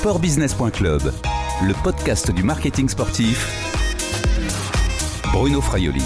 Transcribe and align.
Sportbusiness.club, 0.00 1.02
le 1.62 1.82
podcast 1.84 2.30
du 2.30 2.42
marketing 2.42 2.88
sportif. 2.88 3.46
Bruno 5.30 5.60
Fraioli. 5.60 6.02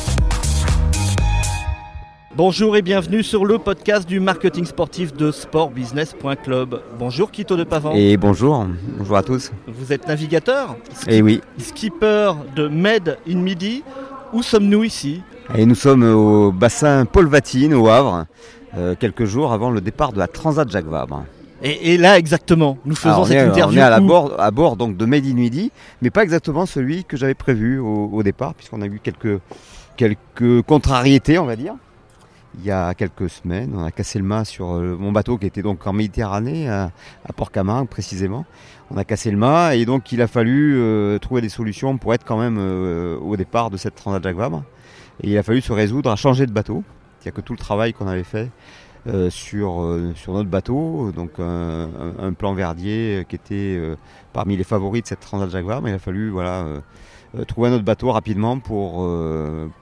Bonjour 2.35 2.77
et 2.77 2.83
bienvenue 2.83 3.23
sur 3.23 3.45
le 3.45 3.59
podcast 3.59 4.09
du 4.09 4.19
marketing 4.19 4.65
sportif 4.65 5.15
de 5.15 5.31
sportbusiness.club. 5.31 6.83
Bonjour 6.99 7.31
Quito 7.31 7.57
de 7.57 7.63
Pavan. 7.63 7.93
Et 7.95 8.17
bonjour, 8.17 8.67
bonjour 8.99 9.17
à 9.17 9.23
tous. 9.23 9.53
Vous 9.69 9.93
êtes 9.93 10.09
navigateur, 10.09 10.75
Et 11.07 11.23
oui, 11.23 11.41
skipper 11.59 12.33
de 12.57 12.67
Med 12.67 13.17
in 13.29 13.37
Midi. 13.37 13.85
Où 14.33 14.43
sommes-nous 14.43 14.83
ici? 14.83 15.23
Et 15.55 15.65
nous 15.65 15.77
sommes 15.77 16.03
au 16.03 16.51
bassin 16.51 17.05
Paul 17.05 17.29
Vatine 17.29 17.75
au 17.75 17.87
Havre, 17.87 18.27
euh, 18.77 18.97
quelques 18.99 19.25
jours 19.25 19.53
avant 19.53 19.71
le 19.71 19.81
départ 19.81 20.13
de 20.13 20.19
la 20.19 20.27
Transat 20.27 20.69
Jacques 20.69 20.89
Vabre. 20.89 21.27
Et, 21.65 21.95
et 21.95 21.99
là 21.99 22.19
exactement, 22.19 22.79
nous 22.85 22.95
faisons 22.95 23.09
Alors, 23.09 23.21
on, 23.23 23.25
cette 23.27 23.37
est, 23.39 23.45
on 23.47 23.51
interview. 23.53 23.79
est 23.79 23.83
à, 23.83 23.91
la 23.91 24.01
où 24.01 24.07
bord, 24.07 24.41
à 24.41 24.51
bord 24.51 24.77
donc 24.77 24.97
de 24.97 25.05
Made 25.05 25.25
in 25.27 25.35
Midi, 25.35 25.73
mais 26.03 26.11
pas 26.11 26.23
exactement 26.23 26.67
celui 26.67 27.05
que 27.05 27.17
j'avais 27.17 27.35
prévu 27.35 27.79
au, 27.79 28.11
au 28.13 28.23
départ, 28.23 28.55
puisqu'on 28.55 28.83
a 28.83 28.87
eu 28.87 29.01
quelques, 29.03 29.41
quelques 29.97 30.63
contrariétés, 30.63 31.39
on 31.39 31.47
va 31.47 31.57
dire. 31.57 31.75
Il 32.61 32.65
y 32.65 32.71
a 32.71 32.95
quelques 32.95 33.29
semaines, 33.31 33.73
on 33.77 33.83
a 33.85 33.91
cassé 33.91 34.21
le 34.21 34.25
mât 34.25 34.45
sur 34.45 34.75
euh, 34.75 34.97
mon 34.97 35.11
bateau 35.11 35.39
qui 35.39 35.47
était 35.47 35.63
donc 35.63 35.85
en 35.89 35.93
Méditerranée, 35.93 36.69
à, 36.69 36.93
à 37.29 37.33
Port-Camargue 37.33 37.89
précisément. 37.89 38.45
On 38.93 38.97
a 38.97 39.03
cassé 39.05 39.33
le 39.33 39.37
mât 39.37 39.75
et 39.75 39.85
donc 39.87 40.13
il 40.13 40.23
a 40.23 40.29
fallu 40.29 40.77
euh, 40.77 41.19
trouver 41.19 41.41
des 41.41 41.49
solutions 41.49 41.99
pour 41.99 42.15
être 42.15 42.25
quand 42.25 42.39
même 42.39 42.59
euh, 42.61 43.19
au 43.19 43.37
départ 43.37 43.71
de 43.71 43.77
cette 43.77 43.97
Transat 43.97 44.23
Jacques 44.23 44.37
Vabre. 44.37 44.63
Et 45.23 45.31
il 45.31 45.39
a 45.39 45.43
fallu 45.43 45.63
se 45.63 45.73
résoudre 45.73 46.11
à 46.13 46.17
changer 46.17 46.47
de 46.47 46.53
bateau. 46.53 46.85
C'est-à-dire 47.19 47.35
que 47.43 47.45
tout 47.45 47.55
le 47.55 47.59
travail 47.59 47.93
qu'on 47.93 48.07
avait 48.07 48.23
fait 48.23 48.51
euh, 49.07 49.29
sur, 49.31 49.83
euh, 49.83 50.13
sur 50.15 50.33
notre 50.33 50.49
bateau, 50.49 51.13
donc 51.15 51.33
un, 51.39 52.33
plan 52.33 52.55
Verdier 52.55 53.27
qui 53.29 53.37
était 53.37 53.77
euh, 53.79 53.97
parmi 54.33 54.57
les 54.57 54.65
favoris 54.65 55.03
de 55.03 55.09
cette 55.09 55.21
Transat 55.21 55.51
Jacques 55.51 55.67
Vabre, 55.67 55.89
il 55.89 55.95
a 55.95 55.99
fallu 55.99 56.31
voilà, 56.31 56.65
trouver 57.47 57.69
un 57.69 57.73
autre 57.75 57.85
bateau 57.85 58.11
rapidement 58.13 58.59
pour, 58.59 59.07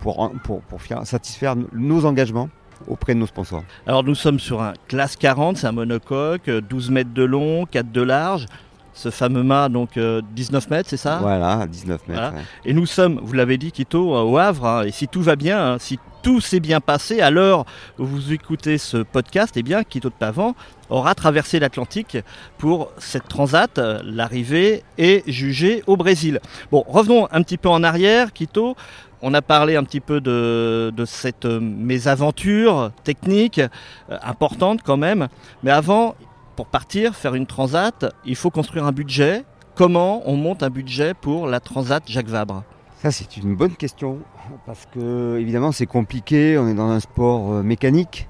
pour, 0.01 0.33
pour, 0.43 0.61
pour 0.63 0.83
faire- 0.83 1.07
satisfaire 1.07 1.55
nos 1.73 2.05
engagements 2.05 2.49
auprès 2.89 3.15
de 3.15 3.21
nos 3.21 3.27
sponsors. 3.27 3.63
Alors 3.87 4.03
nous 4.03 4.15
sommes 4.15 4.41
sur 4.41 4.61
un 4.63 4.73
classe 4.89 5.17
40, 5.17 5.57
c'est 5.57 5.67
un 5.67 5.73
monocoque, 5.73 6.49
euh, 6.49 6.61
12 6.61 6.91
mètres 6.91 7.13
de 7.15 7.23
long, 7.23 7.65
4 7.67 7.93
de 7.93 8.03
large. 8.03 8.47
Ce 8.95 9.09
fameux 9.11 9.43
mât, 9.43 9.71
donc 9.71 9.97
euh, 9.97 10.21
19 10.35 10.69
mètres, 10.69 10.91
c'est 10.91 10.99
ça? 10.99 11.17
Voilà, 11.23 11.61
à 11.61 11.67
19 11.67 12.09
mètres. 12.09 12.21
Voilà. 12.21 12.37
ouais. 12.37 12.43
Et 12.67 12.75
nous 12.75 12.85
sommes, 12.85 13.21
vous 13.23 13.33
l'avez 13.33 13.57
dit, 13.57 13.73
Quito, 13.73 14.15
euh, 14.15 14.21
au 14.23 14.37
Havre. 14.37 14.67
hein, 14.67 14.83
et 14.85 14.91
si 14.91 15.09
tout 15.09 15.23
va 15.23 15.35
bien, 15.35 15.75
hein, 15.75 15.77
si 15.79 15.99
tout 16.23 16.41
s'est 16.41 16.61
bien 16.61 16.81
passé, 16.81 17.21
à 17.21 17.31
l'heure 17.31 17.65
où 17.99 18.05
vous 18.05 18.33
écoutez 18.33 18.79
ce 18.79 18.99
podcast, 18.99 19.55
eh 19.57 19.63
bien, 19.63 19.83
Quito 19.83 20.09
de 20.09 20.15
Pavan 20.15 20.55
aura 20.89 21.15
traversé 21.15 21.59
l'Atlantique 21.59 22.19
pour 22.59 22.93
cette 22.99 23.27
transat. 23.29 23.81
L'arrivée 24.05 24.85
est 24.99 25.29
jugée 25.29 25.83
au 25.87 25.97
Brésil. 25.97 26.41
Bon, 26.71 26.85
revenons 26.87 27.27
un 27.33 27.43
petit 27.43 27.59
peu 27.59 27.69
en 27.69 27.83
arrière, 27.83 28.33
Quito. 28.33 28.77
On 29.21 29.35
a 29.35 29.43
parlé 29.43 29.77
un 29.77 29.85
petit 29.85 30.01
peu 30.01 30.21
de, 30.21 30.93
de 30.97 31.05
cette 31.05 31.45
euh, 31.45 31.61
mésaventure 31.61 32.91
technique 33.05 33.59
euh, 33.59 34.19
importante 34.23 34.81
quand 34.85 34.97
même. 34.97 35.29
Mais 35.63 35.71
avant, 35.71 36.17
pour 36.57 36.67
partir, 36.67 37.15
faire 37.15 37.37
une 37.37 37.47
transat, 37.47 38.13
il 38.25 38.35
faut 38.35 38.51
construire 38.51 38.85
un 38.85 38.93
budget. 38.93 39.45
Comment 39.77 40.23
on 40.29 40.37
monte 40.37 40.63
un 40.65 40.71
budget 40.71 41.15
pour 41.15 41.47
la 41.47 41.61
transat 41.61 42.03
Jacques 42.07 42.29
Vabre? 42.29 42.65
Ça, 43.03 43.11
c'est 43.11 43.37
une 43.37 43.57
bonne 43.57 43.75
question 43.75 44.21
parce 44.65 44.87
que, 44.87 45.37
évidemment, 45.41 45.73
c'est 45.73 45.87
compliqué. 45.87 46.57
On 46.57 46.69
est 46.69 46.75
dans 46.75 46.89
un 46.89 47.01
sport 47.01 47.53
euh, 47.53 47.63
mécanique. 47.65 48.29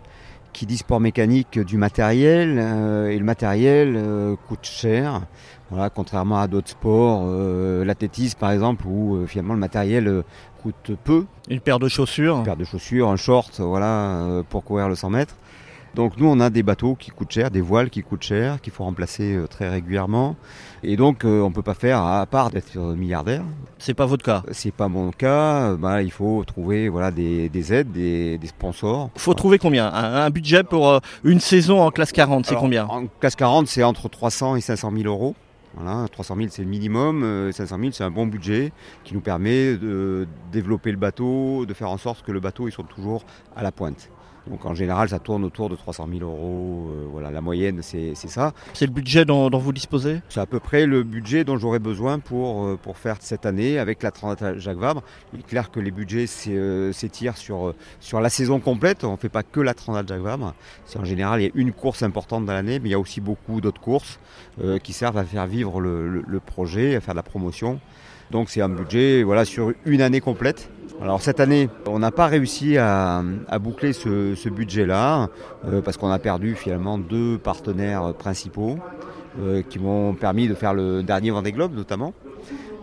Qui 0.54 0.64
dit 0.64 0.78
sport 0.78 0.98
mécanique 0.98 1.58
euh, 1.58 1.64
du 1.64 1.76
matériel 1.76 2.58
euh, 2.58 3.10
et 3.10 3.18
le 3.18 3.24
matériel 3.24 4.02
coûte 4.48 4.64
cher. 4.64 5.20
Voilà, 5.68 5.90
contrairement 5.90 6.38
à 6.38 6.46
d'autres 6.48 6.70
sports, 6.70 7.26
l'athlétisme 7.84 8.38
par 8.38 8.50
exemple, 8.50 8.86
où 8.86 9.26
finalement 9.26 9.52
le 9.52 9.60
matériel 9.60 10.22
coûte 10.62 10.92
peu. 11.04 11.26
Une 11.50 11.60
paire 11.60 11.78
de 11.78 11.88
chaussures 11.88 12.38
Une 12.38 12.44
paire 12.44 12.56
de 12.56 12.64
chaussures, 12.64 13.10
un 13.10 13.16
short, 13.16 13.60
voilà, 13.60 14.42
pour 14.48 14.64
courir 14.64 14.88
le 14.88 14.94
100 14.94 15.10
mètres. 15.10 15.36
Donc 15.94 16.16
nous, 16.16 16.26
on 16.26 16.40
a 16.40 16.48
des 16.48 16.62
bateaux 16.62 16.94
qui 16.94 17.10
coûtent 17.10 17.30
cher, 17.30 17.50
des 17.50 17.60
voiles 17.60 17.90
qui 17.90 18.02
coûtent 18.02 18.22
cher, 18.22 18.60
qu'il 18.62 18.72
faut 18.72 18.84
remplacer 18.84 19.34
euh, 19.34 19.46
très 19.46 19.68
régulièrement. 19.68 20.36
Et 20.82 20.96
donc, 20.96 21.24
euh, 21.24 21.42
on 21.42 21.50
ne 21.50 21.54
peut 21.54 21.62
pas 21.62 21.74
faire, 21.74 22.00
à 22.02 22.24
part 22.24 22.48
d'être 22.50 22.76
euh, 22.78 22.94
milliardaire, 22.96 23.42
C'est 23.78 23.92
pas 23.92 24.06
votre 24.06 24.24
cas. 24.24 24.42
c'est 24.52 24.72
pas 24.72 24.88
mon 24.88 25.10
cas. 25.10 25.72
euh, 25.72 25.76
bah, 25.76 26.00
il 26.02 26.10
faut 26.10 26.42
trouver 26.44 26.88
voilà 26.88 27.10
des, 27.10 27.50
des 27.50 27.74
aides, 27.74 27.92
des, 27.92 28.38
des 28.38 28.46
sponsors. 28.46 29.10
Faut 29.16 29.34
trouver 29.34 29.58
combien? 29.58 29.86
Un, 29.92 30.14
un 30.24 30.30
budget 30.30 30.62
pour 30.64 30.88
euh, 30.88 30.98
une 31.24 31.40
saison 31.40 31.82
en 31.82 31.90
classe 31.90 32.12
40, 32.12 32.46
c'est 32.46 32.54
combien? 32.56 32.86
En 32.86 33.06
classe 33.20 33.36
40, 33.36 33.66
c'est 33.68 33.82
entre 33.82 34.08
300 34.08 34.56
et 34.56 34.62
500 34.62 34.92
000 34.96 35.04
euros. 35.06 35.34
Voilà, 35.74 36.06
300 36.08 36.36
000 36.36 36.48
c'est 36.50 36.62
le 36.62 36.68
minimum, 36.68 37.22
euh, 37.22 37.52
500 37.52 37.78
000 37.78 37.90
c'est 37.92 38.04
un 38.04 38.10
bon 38.10 38.26
budget 38.26 38.72
qui 39.04 39.14
nous 39.14 39.20
permet 39.22 39.76
de 39.76 40.26
développer 40.52 40.90
le 40.90 40.98
bateau, 40.98 41.64
de 41.66 41.72
faire 41.74 41.90
en 41.90 41.96
sorte 41.98 42.22
que 42.24 42.32
le 42.32 42.40
bateau 42.40 42.68
il 42.68 42.72
soit 42.72 42.84
toujours 42.84 43.24
à 43.56 43.62
la 43.62 43.72
pointe. 43.72 44.10
Donc 44.48 44.64
en 44.66 44.74
général 44.74 45.08
ça 45.08 45.18
tourne 45.20 45.44
autour 45.44 45.68
de 45.68 45.76
300 45.76 46.08
000 46.10 46.22
euros, 46.28 46.88
euh, 46.90 47.06
voilà 47.10 47.30
la 47.30 47.40
moyenne 47.40 47.80
c'est 47.82 48.14
ça. 48.16 48.52
C'est 48.74 48.86
le 48.86 48.92
budget 48.92 49.24
dont, 49.24 49.50
dont 49.50 49.58
vous 49.58 49.72
disposez? 49.72 50.20
C'est 50.28 50.40
à 50.40 50.46
peu 50.46 50.58
près 50.58 50.84
le 50.86 51.04
budget 51.04 51.44
dont 51.44 51.56
j'aurais 51.58 51.78
besoin 51.78 52.18
pour, 52.18 52.64
euh, 52.64 52.76
pour 52.80 52.96
faire 52.98 53.16
cette 53.20 53.46
année 53.46 53.78
avec 53.78 54.02
la 54.02 54.10
Transat 54.10 54.58
Jacques 54.58 54.78
Vabre. 54.78 55.02
Il 55.32 55.40
est 55.40 55.46
clair 55.46 55.70
que 55.70 55.78
les 55.78 55.90
budgets 55.92 56.26
euh, 56.48 56.92
s'étirent 56.92 57.36
sur, 57.36 57.74
sur 58.00 58.20
la 58.20 58.28
saison 58.30 58.58
complète. 58.58 59.04
On 59.04 59.12
ne 59.12 59.16
fait 59.16 59.28
pas 59.28 59.44
que 59.44 59.60
la 59.60 59.74
Transat 59.74 60.06
Jacques 60.08 60.20
Vabre. 60.22 60.54
C'est 60.86 60.98
en 60.98 61.04
général, 61.04 61.40
il 61.40 61.44
y 61.44 61.48
a 61.48 61.52
une 61.54 61.72
course 61.72 62.02
importante 62.02 62.44
dans 62.44 62.52
l'année, 62.52 62.80
mais 62.80 62.88
il 62.88 62.92
y 62.92 62.96
a 62.96 63.00
aussi 63.00 63.20
beaucoup 63.20 63.60
d'autres 63.60 63.80
courses 63.80 64.18
euh, 64.62 64.78
qui 64.78 64.92
servent 64.92 65.18
à 65.18 65.24
faire 65.24 65.46
vivre 65.46 65.80
le, 65.80 66.08
le- 66.08 66.24
le 66.26 66.40
projet, 66.40 66.96
à 66.96 67.00
faire 67.00 67.14
de 67.14 67.18
la 67.18 67.22
promotion. 67.22 67.78
Donc 68.30 68.48
c'est 68.50 68.62
un 68.62 68.68
budget 68.70 69.22
voilà, 69.22 69.44
sur 69.44 69.72
une 69.84 70.00
année 70.00 70.20
complète. 70.20 70.70
Alors 71.02 71.20
cette 71.20 71.40
année, 71.40 71.68
on 71.86 71.98
n'a 71.98 72.12
pas 72.12 72.28
réussi 72.28 72.78
à, 72.78 73.24
boucler 73.60 73.92
ce, 73.92 74.36
ce 74.36 74.48
budget-là 74.48 75.30
euh, 75.66 75.80
parce 75.82 75.96
qu'on 75.96 76.10
a 76.10 76.18
perdu 76.20 76.54
finalement 76.54 76.96
deux 76.96 77.38
partenaires 77.38 78.14
principaux 78.14 78.78
euh, 79.40 79.62
qui 79.68 79.80
m'ont 79.80 80.14
permis 80.14 80.46
de 80.46 80.54
faire 80.54 80.74
le 80.74 81.02
dernier 81.02 81.32
Vendée 81.32 81.50
Globe 81.50 81.74
notamment. 81.74 82.14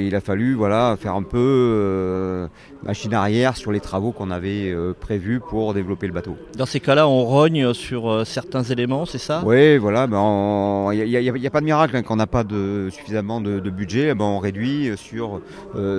Il 0.02 0.16
a 0.16 0.22
fallu 0.22 0.54
voilà, 0.54 0.96
faire 1.00 1.16
un 1.16 1.24
peu 1.24 1.38
euh, 1.38 2.48
machine 2.84 3.14
arrière 3.14 3.58
sur 3.58 3.72
les 3.72 3.80
travaux 3.80 4.12
qu'on 4.12 4.32
avait 4.32 4.72
euh, 4.72 4.94
prévus 4.98 5.40
pour 5.40 5.74
développer 5.74 6.08
le 6.08 6.14
bateau. 6.14 6.38
Dans 6.56 6.66
ces 6.66 6.80
cas-là, 6.80 7.08
on 7.08 7.26
rogne 7.26 7.74
sur 7.74 8.10
euh, 8.10 8.24
certains 8.24 8.64
éléments, 8.64 9.06
c'est 9.06 9.18
ça? 9.18 9.44
Oui, 9.46 9.78
voilà, 9.78 10.08
ben, 10.08 10.90
il 10.94 11.04
n'y 11.06 11.48
a, 11.48 11.52
pas 11.52 11.60
de 11.60 11.66
miracle 11.66 11.98
hein, 11.98 12.04
quand 12.04 12.14
on 12.14 12.18
n'a 12.18 12.28
pas 12.28 12.44
de, 12.44 12.88
suffisamment 12.92 13.42
de, 13.42 13.60
de 13.60 13.70
budget, 13.70 14.16
ben, 14.16 14.26
on 14.26 14.40
réduit 14.40 14.92
sur, 14.96 15.42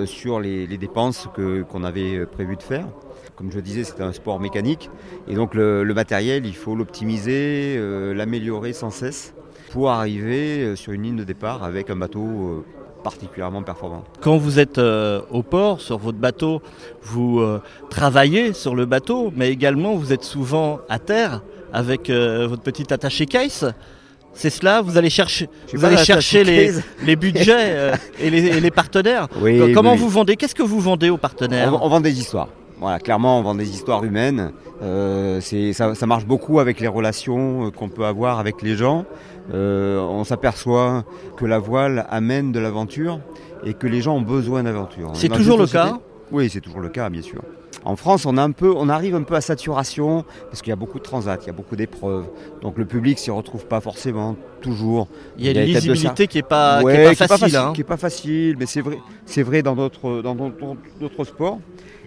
sur 0.05 0.39
les, 0.39 0.65
les 0.65 0.77
dépenses 0.77 1.27
qu'on 1.71 1.83
avait 1.83 2.25
prévu 2.25 2.55
de 2.55 2.63
faire. 2.63 2.87
Comme 3.35 3.51
je 3.51 3.59
disais, 3.59 3.83
c'est 3.83 4.01
un 4.01 4.13
sport 4.13 4.39
mécanique 4.39 4.89
et 5.27 5.33
donc 5.33 5.55
le, 5.55 5.83
le 5.83 5.93
matériel, 5.93 6.45
il 6.45 6.55
faut 6.55 6.75
l'optimiser, 6.75 7.75
euh, 7.77 8.13
l'améliorer 8.13 8.73
sans 8.73 8.91
cesse 8.91 9.33
pour 9.71 9.89
arriver 9.89 10.75
sur 10.75 10.91
une 10.91 11.03
ligne 11.03 11.15
de 11.15 11.23
départ 11.23 11.63
avec 11.63 11.89
un 11.89 11.95
bateau 11.95 12.19
euh, 12.21 12.65
particulièrement 13.03 13.63
performant. 13.63 14.03
Quand 14.21 14.37
vous 14.37 14.59
êtes 14.59 14.77
euh, 14.77 15.21
au 15.31 15.43
port, 15.43 15.81
sur 15.81 15.97
votre 15.97 16.17
bateau, 16.17 16.61
vous 17.03 17.39
euh, 17.39 17.61
travaillez 17.89 18.53
sur 18.53 18.75
le 18.75 18.85
bateau, 18.85 19.31
mais 19.35 19.49
également 19.51 19.95
vous 19.95 20.13
êtes 20.13 20.23
souvent 20.23 20.79
à 20.89 20.99
terre 20.99 21.41
avec 21.73 22.09
euh, 22.09 22.47
votre 22.47 22.61
petite 22.61 22.91
attaché 22.91 23.25
case. 23.25 23.73
C'est 24.33 24.49
cela, 24.49 24.81
vous 24.81 24.97
allez 24.97 25.09
chercher, 25.09 25.49
vous 25.73 25.83
allez 25.83 25.97
chercher 25.97 26.43
les, 26.45 27.15
budgets 27.17 27.91
et, 28.19 28.29
les, 28.29 28.45
et 28.45 28.59
les 28.61 28.71
partenaires. 28.71 29.27
Oui, 29.41 29.73
Comment 29.73 29.93
oui. 29.93 29.97
vous 29.97 30.07
vendez 30.09 30.37
Qu'est-ce 30.37 30.55
que 30.55 30.63
vous 30.63 30.79
vendez 30.79 31.09
aux 31.09 31.17
partenaires? 31.17 31.73
On, 31.73 31.85
on 31.85 31.89
vend 31.89 31.99
des 31.99 32.17
histoires. 32.17 32.47
Voilà, 32.79 32.99
clairement, 32.99 33.39
on 33.39 33.43
vend 33.43 33.55
des 33.55 33.69
histoires 33.69 34.03
humaines. 34.03 34.53
Euh, 34.81 35.39
ça, 35.73 35.93
ça 35.95 36.05
marche 36.07 36.25
beaucoup 36.25 36.59
avec 36.59 36.79
les 36.79 36.87
relations 36.87 37.67
euh, 37.67 37.71
qu'on 37.71 37.89
peut 37.89 38.05
avoir 38.05 38.39
avec 38.39 38.61
les 38.61 38.75
gens. 38.75 39.05
Euh, 39.53 39.99
on 39.99 40.23
s'aperçoit 40.23 41.03
que 41.37 41.45
la 41.45 41.59
voile 41.59 42.05
amène 42.09 42.51
de 42.51 42.59
l'aventure 42.59 43.19
et 43.63 43.73
que 43.73 43.85
les 43.87 44.01
gens 44.01 44.15
ont 44.15 44.21
besoin 44.21 44.63
d'aventure. 44.63 45.11
C'est 45.13 45.29
toujours 45.29 45.57
le 45.57 45.67
société- 45.67 45.89
cas 45.89 45.99
Oui, 46.31 46.49
c'est 46.49 46.61
toujours 46.61 46.79
le 46.79 46.89
cas, 46.89 47.09
bien 47.09 47.21
sûr. 47.21 47.41
En 47.83 47.95
France, 47.95 48.25
on, 48.25 48.37
a 48.37 48.43
un 48.43 48.51
peu, 48.51 48.71
on 48.75 48.89
arrive 48.89 49.15
un 49.15 49.23
peu 49.23 49.33
à 49.33 49.41
saturation 49.41 50.23
parce 50.49 50.61
qu'il 50.61 50.69
y 50.69 50.73
a 50.73 50.75
beaucoup 50.75 50.99
de 50.99 51.03
transats, 51.03 51.37
il 51.41 51.47
y 51.47 51.49
a 51.49 51.53
beaucoup 51.53 51.75
d'épreuves. 51.75 52.25
Donc 52.61 52.77
le 52.77 52.85
public 52.85 53.17
s'y 53.17 53.31
retrouve 53.31 53.65
pas 53.65 53.81
forcément 53.81 54.35
toujours. 54.61 55.07
Il 55.37 55.45
y 55.45 55.47
a 55.47 55.51
il 55.51 55.57
y 55.57 55.59
a 55.59 55.63
une 55.63 55.73
lisibilité 55.73 56.27
qui 56.27 56.37
n'est 56.37 56.43
pas, 56.43 56.81
qui 56.83 56.89
est 56.89 57.17
pas 57.17 57.27
facile. 57.27 57.55
hein. 57.55 57.73
qui 57.73 57.83
pas 57.83 57.97
facile, 57.97 58.55
mais 58.59 58.67
c'est 58.67 58.81
vrai, 58.81 58.99
vrai 59.37 59.63
dans 59.63 59.75
d'autres 59.75 61.23
sports. 61.23 61.59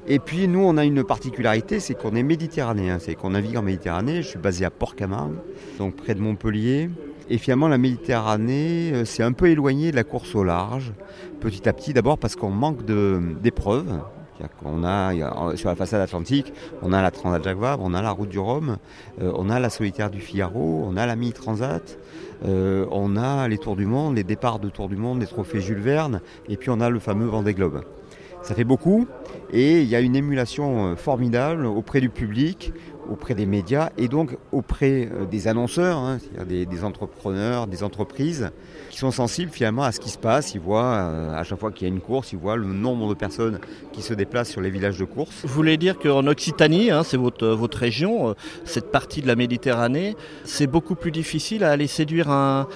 Et 0.06 0.18
puis 0.18 0.48
nous, 0.48 0.60
on 0.60 0.76
a 0.76 0.84
une 0.84 1.02
particularité, 1.02 1.80
c'est 1.80 1.94
qu'on 1.94 2.14
est 2.14 2.22
méditerranéen, 2.22 2.98
c'est 2.98 3.14
qu'on 3.14 3.30
navigue 3.30 3.56
en 3.56 3.62
Méditerranée. 3.62 4.16
Je 4.22 4.28
suis 4.28 4.38
basé 4.38 4.66
à 4.66 4.70
Port-Camargue, 4.70 5.36
donc 5.78 5.96
près 5.96 6.14
de 6.14 6.20
Montpellier. 6.20 6.90
Et 7.30 7.38
finalement, 7.38 7.68
la 7.68 7.78
Méditerranée, 7.78 8.92
euh, 8.92 9.04
c'est 9.06 9.22
un 9.22 9.32
peu 9.32 9.48
éloigné 9.48 9.92
de 9.92 9.96
la 9.96 10.04
course 10.04 10.34
au 10.34 10.44
large, 10.44 10.92
petit 11.40 11.66
à 11.66 11.72
petit. 11.72 11.94
D'abord 11.94 12.18
parce 12.18 12.36
qu'on 12.36 12.50
manque 12.50 12.84
d'épreuves. 12.84 14.00
On 14.64 14.84
a, 14.84 15.12
sur 15.56 15.70
la 15.70 15.76
façade 15.76 16.02
atlantique, 16.02 16.52
on 16.82 16.92
a 16.92 17.00
la 17.00 17.10
Transat 17.10 17.42
Jacques 17.42 17.56
on 17.80 17.94
a 17.94 18.02
la 18.02 18.10
route 18.10 18.28
du 18.28 18.38
Rhum, 18.38 18.76
on 19.22 19.48
a 19.48 19.60
la 19.60 19.70
solitaire 19.70 20.10
du 20.10 20.20
Figaro, 20.20 20.84
on 20.86 20.96
a 20.96 21.06
la 21.06 21.14
mini-transat, 21.16 21.98
on 22.44 23.16
a 23.16 23.48
les 23.48 23.58
Tours 23.58 23.76
du 23.76 23.86
Monde, 23.86 24.16
les 24.16 24.24
départs 24.24 24.58
de 24.58 24.68
Tours 24.68 24.88
du 24.88 24.96
Monde, 24.96 25.20
les 25.20 25.26
trophées 25.28 25.60
Jules 25.60 25.78
Verne, 25.78 26.20
et 26.48 26.56
puis 26.56 26.68
on 26.68 26.80
a 26.80 26.90
le 26.90 26.98
fameux 26.98 27.26
Vendée 27.26 27.54
Globe. 27.54 27.84
Ça 28.44 28.55
fait 28.55 28.64
beaucoup. 28.64 29.06
Et 29.50 29.81
il 29.81 29.88
y 29.88 29.96
a 29.96 30.00
une 30.00 30.17
émulation 30.17 30.96
formidable 30.96 31.64
auprès 31.64 32.00
du 32.00 32.11
public, 32.11 32.73
auprès 33.10 33.34
des 33.34 33.46
médias 33.46 33.90
et 33.98 34.08
donc 34.08 34.36
auprès 34.52 35.08
euh, 35.12 35.24
des 35.24 35.48
annonceurs, 35.48 35.98
hein, 35.98 36.18
c'est-à-dire 36.20 36.66
des, 36.66 36.84
entrepreneurs, 36.84 37.66
des 37.66 37.82
entreprises 37.82 38.50
qui 38.90 38.98
sont 38.98 39.10
sensibles 39.10 39.50
finalement 39.50 39.82
à 39.82 39.92
ce 39.92 40.00
qui 40.00 40.10
se 40.10 40.18
passe. 40.18 40.54
Ils 40.54 40.60
voient 40.60 40.94
euh, 40.94 41.34
à 41.34 41.44
chaque 41.44 41.58
fois 41.58 41.72
qu'il 41.72 41.86
y 41.86 41.90
a 41.90 41.94
une 41.94 42.00
course, 42.00 42.32
ils 42.32 42.38
voient 42.38 42.56
le 42.56 42.66
nombre 42.66 43.08
de 43.08 43.14
personnes 43.14 43.58
qui 43.92 44.02
se 44.02 44.14
déplacent 44.14 44.50
sur 44.50 44.60
les 44.60 44.70
villages 44.70 44.98
de 44.98 45.04
course. 45.04 45.42
Vous 45.42 45.54
voulez 45.54 45.76
dire 45.76 45.98
qu'en 45.98 46.26
Occitanie, 46.26 46.90
hein, 46.90 47.02
c'est 47.04 47.16
votre, 47.16 47.48
votre 47.48 47.78
région, 47.78 48.30
euh, 48.30 48.32
cette 48.64 48.90
partie 48.90 49.22
de 49.22 49.26
la 49.26 49.36
Méditerranée, 49.36 50.16
c'est 50.44 50.66
beaucoup 50.66 50.94
plus 50.94 51.10
difficile 51.10 51.64
à 51.64 51.70
aller 51.70 51.86
séduire 51.86 52.30
un, 52.30 52.66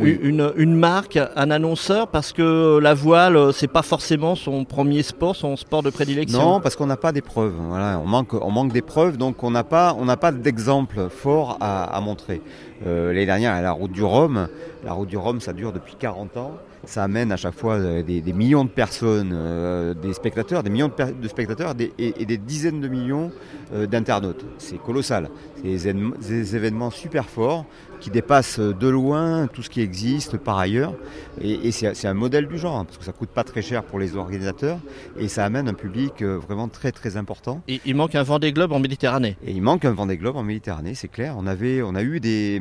une, 0.00 0.52
une, 0.56 0.74
marque, 0.74 1.18
un 1.36 1.50
annonceur, 1.50 2.08
parce 2.08 2.32
que 2.32 2.78
la 2.78 2.94
voile, 2.94 3.52
c'est 3.52 3.68
pas 3.68 3.82
forcément 3.82 4.34
son 4.34 4.64
premier 4.64 5.02
sport, 5.02 5.34
son 5.34 5.56
sport 5.56 5.82
de 5.82 5.90
prédilection? 5.90 6.40
Non, 6.40 6.60
parce 6.60 6.76
qu'on 6.76 6.86
n'a 6.86 6.96
pas 6.96 7.12
d'épreuves. 7.12 7.54
Voilà, 7.68 8.00
on 8.02 8.06
manque, 8.06 8.34
on 8.34 8.50
manque 8.50 8.72
d'épreuves, 8.72 9.16
donc 9.16 9.42
on 9.42 9.47
on 9.48 10.04
n'a 10.04 10.16
pas 10.16 10.32
d'exemple 10.32 11.08
fort 11.08 11.56
à, 11.60 12.00
montrer. 12.00 12.40
Euh, 12.86 13.08
L'année 13.08 13.26
dernière, 13.26 13.60
la 13.60 13.72
route 13.72 13.92
du 13.92 14.02
Rhum, 14.02 14.48
la 14.84 14.92
route 14.92 15.08
du 15.08 15.16
Rhum, 15.16 15.40
ça 15.40 15.52
dure 15.52 15.72
depuis 15.72 15.96
40 15.98 16.36
ans. 16.36 16.52
Ça 16.84 17.02
amène 17.02 17.32
à 17.32 17.36
chaque 17.36 17.54
fois 17.54 17.74
euh, 17.74 18.02
des, 18.02 18.32
millions 18.32 18.64
de 18.64 18.70
personnes, 18.70 19.32
euh, 19.32 19.94
des 19.94 20.12
spectateurs, 20.12 20.62
des 20.62 20.70
millions 20.70 20.88
de, 20.88 21.28
spectateurs 21.28 21.74
et, 21.98 22.24
des 22.24 22.38
dizaines 22.38 22.80
de 22.80 22.88
millions 22.88 23.32
d'internautes. 23.72 24.44
C'est 24.58 24.78
colossal. 24.78 25.28
C'est 25.56 25.92
des, 25.92 26.56
événements 26.56 26.90
super 26.90 27.24
forts 27.28 27.64
qui 28.00 28.10
dépassent 28.10 28.60
de 28.60 28.88
loin 28.88 29.46
tout 29.46 29.62
ce 29.62 29.70
qui 29.70 29.80
existe 29.80 30.36
par 30.36 30.58
ailleurs. 30.58 30.94
Et, 31.40 31.70
c'est 31.70 32.06
un 32.06 32.14
modèle 32.14 32.48
du 32.48 32.58
genre, 32.58 32.76
hein, 32.76 32.84
parce 32.84 32.98
que 32.98 33.04
ça 33.04 33.12
coûte 33.12 33.28
pas 33.28 33.44
très 33.44 33.62
cher 33.62 33.84
pour 33.84 33.98
les 33.98 34.16
organisateurs 34.16 34.78
et 35.18 35.28
ça 35.28 35.44
amène 35.44 35.68
un 35.68 35.74
public 35.74 36.22
vraiment 36.22 36.68
très 36.68 36.92
très 36.92 37.16
important. 37.16 37.62
Et 37.68 37.80
il 37.84 37.94
manque 37.94 38.14
un 38.14 38.22
Vendée 38.22 38.52
Globe 38.52 38.72
en 38.72 38.80
Méditerranée. 38.80 39.36
Et 39.46 39.52
il 39.52 39.62
manque 39.62 39.84
un 39.84 39.92
Vendée 39.92 40.16
Globe 40.16 40.36
en 40.36 40.42
Méditerranée, 40.42 40.94
c'est 40.94 41.08
clair. 41.08 41.34
On, 41.38 41.46
avait, 41.46 41.82
on 41.82 41.94
a 41.94 42.02
eu 42.02 42.20
des, 42.20 42.60